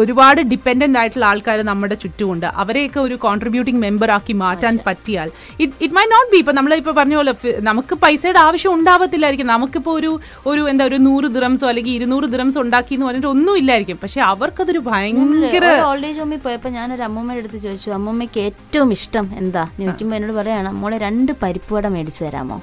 [0.00, 2.46] ഒരുപാട് ഡിപ്പെൻഡന്റ് ആയിട്ടുള്ള ആൾക്കാർ നമ്മുടെ ചുറ്റുമുണ്ട്.
[2.62, 5.28] അവരെയൊക്കെ ഒരു കോൺട്രിബ്യൂട്ടിംഗ് മെമ്പർ ആക്കി മാറ്റാൻ പറ്റിയാൽ
[5.62, 7.34] it it may not be ഇപ്പം നമ്മളിപ്പോൾ പറഞ്ഞ പോലെ
[7.70, 9.48] നമുക്ക് പൈസയുടെ ആവശ്യം ഉണ്ടാവത്തില്ലായിരിക്കും.
[9.54, 10.10] നമുക്കിപ്പോൾ ഒരു
[10.52, 13.98] ഒരു എന്താ ഒരു നൂറ് ദിറംസോ അല്ലെങ്കിൽ ഇരുന്നൂറ് ദിറംസോ ഉണ്ടാക്കി എന്ന് പറഞ്ഞിട്ട് ഒന്നും ഇല്ലായിരിക്കും.
[14.04, 19.64] പക്ഷെ അവർക്കതൊരു ഭയങ്കര ഓൾഡ് ഏജ് ഹോമിൽ പോയപ്പോൾ ഞാനൊരു അമ്മൂമ്മയുടെ അടുത്ത് ചോദിച്ചു അമ്മൂമ്മയ്ക്ക് ഏറ്റവും ഇഷ്ടം എന്താ?
[19.64, 22.56] ചോദിക്കുമ്പോൾ ചോദിക്കുമ്പോ എന്നോട് പറയാണ് മോളെ രണ്ട് പരിപ്പുവട മേടിച്ചു തരാമോ?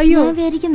[0.00, 0.20] അയ്യോ.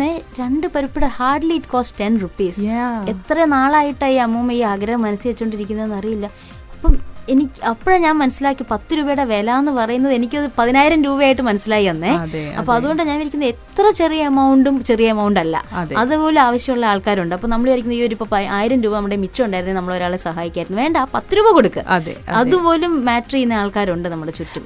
[0.01, 2.61] ഞാൻ രണ്ട് പരിപ്പിട hardly it cost ten rupees.
[3.09, 6.28] എത്ര നാളായിട്ടായി അമ്മൂമ്മ ഈ ആഗ്രഹം മനസ്സിൽ വെച്ചോണ്ടിരിക്കുന്നതെന്ന് അറിയില്ല.
[6.76, 6.95] അപ്പം
[7.30, 12.11] എനിക്ക് അപ്പോഴാണ് ഞാൻ മനസ്സിലാക്കി പത്ത് രൂപയുടെ വില എന്ന് പറയുന്നത് എനിക്കത് പതിനായിരം രൂപയായിട്ട് മനസ്സിലായി അന്നേ.
[12.59, 15.55] അപ്പൊ അതുകൊണ്ട് ഞാൻ വിചാരിക്കുന്നത് എത്ര ചെറിയ എമൗണ്ടും ചെറിയ എമൗണ്ട് അല്ല
[15.97, 17.36] അതുപോലെ ആവശ്യമുള്ള ആൾക്കാരുണ്ട്.
[17.36, 20.82] അപ്പൊ നമ്മൾ വിചാരിക്കുന്നത് ഈ ഒരു ഇപ്പൊ പ- ആയിരം രൂപ നമ്മുടെ മിച്ചം ഉണ്ടായിരുന്നെങ്കിൽ നമ്മൾ ഒരാളെ സഹായിക്കായിരുന്നു.
[20.82, 24.63] വേണ്ട പത്ത് രൂപ കൊടുക്കുക അതെ അതുപോലും മാറ്റർ ചെയ്യുന്ന ആൾക്കാരുണ്ട് നമ്മുടെ ചുറ്റും.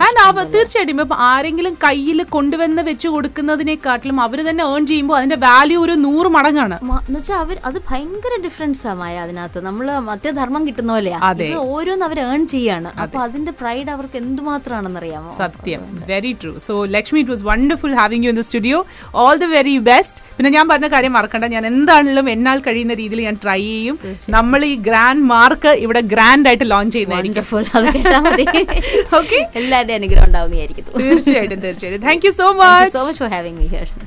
[0.53, 6.28] തീർച്ചയായിട്ടും ഇപ്പൊ ആരെങ്കിലും കയ്യിൽ കൊണ്ടുവന്ന് വെച്ച് കൊടുക്കുന്നതിനെക്കാട്ടിലും അവർ തന്നെ ഏൺ ചെയ്യുമ്പോൾ അതിന്റെ വാല്യൂ ഒരു നൂറ്
[6.28, 6.78] മടങ്ങാണ്.
[6.99, 9.66] എന്നുവെച്ചാൽ അവർ അത് ഭയങ്കര ഡിഫറൻസ് ആയ അതിനകത്ത്.
[9.66, 11.20] നമ്മൾ മറ്റേ ധർമ്മം കിട്ടുന്ന പോലെയാ.
[11.47, 12.91] ഇത് ഓരോന്ന് അവർ ഏൺ ചെയ്യാണ്.
[13.01, 15.82] അപ്പൊ അതിന്റെ പ്രൈഡ് അവർക്ക് എന്തുമാത്രമാണെന്ന് അറിയാമോ സത്യം.
[16.07, 18.80] Very true so Lakshmi it was wonderful having you in the studio
[19.24, 21.45] all the very best പിന്നെ ഞാൻ പറഞ്ഞ കാര്യം മറക്കണ്ട.
[21.56, 23.95] ഞാൻ എന്താണെങ്കിലും എന്നാൽ കഴിയുന്ന രീതിയിൽ ഞാൻ ട്രൈ ചെയ്യും.
[24.38, 27.45] നമ്മൾ ഈ ഗ്രാൻഡ് മാർക്ക് ഇവിടെ ഗ്രാൻഡ് ആയിട്ട് ലോഞ്ച് ചെയ്യുന്നതായിരിക്കും.
[29.62, 30.28] എല്ലാവരുടെയും അനുഗ്രഹം
[31.00, 32.06] തീർച്ചയായിട്ടും തീർച്ചയായിട്ടും.
[32.08, 33.89] Thank you so much so much for having me here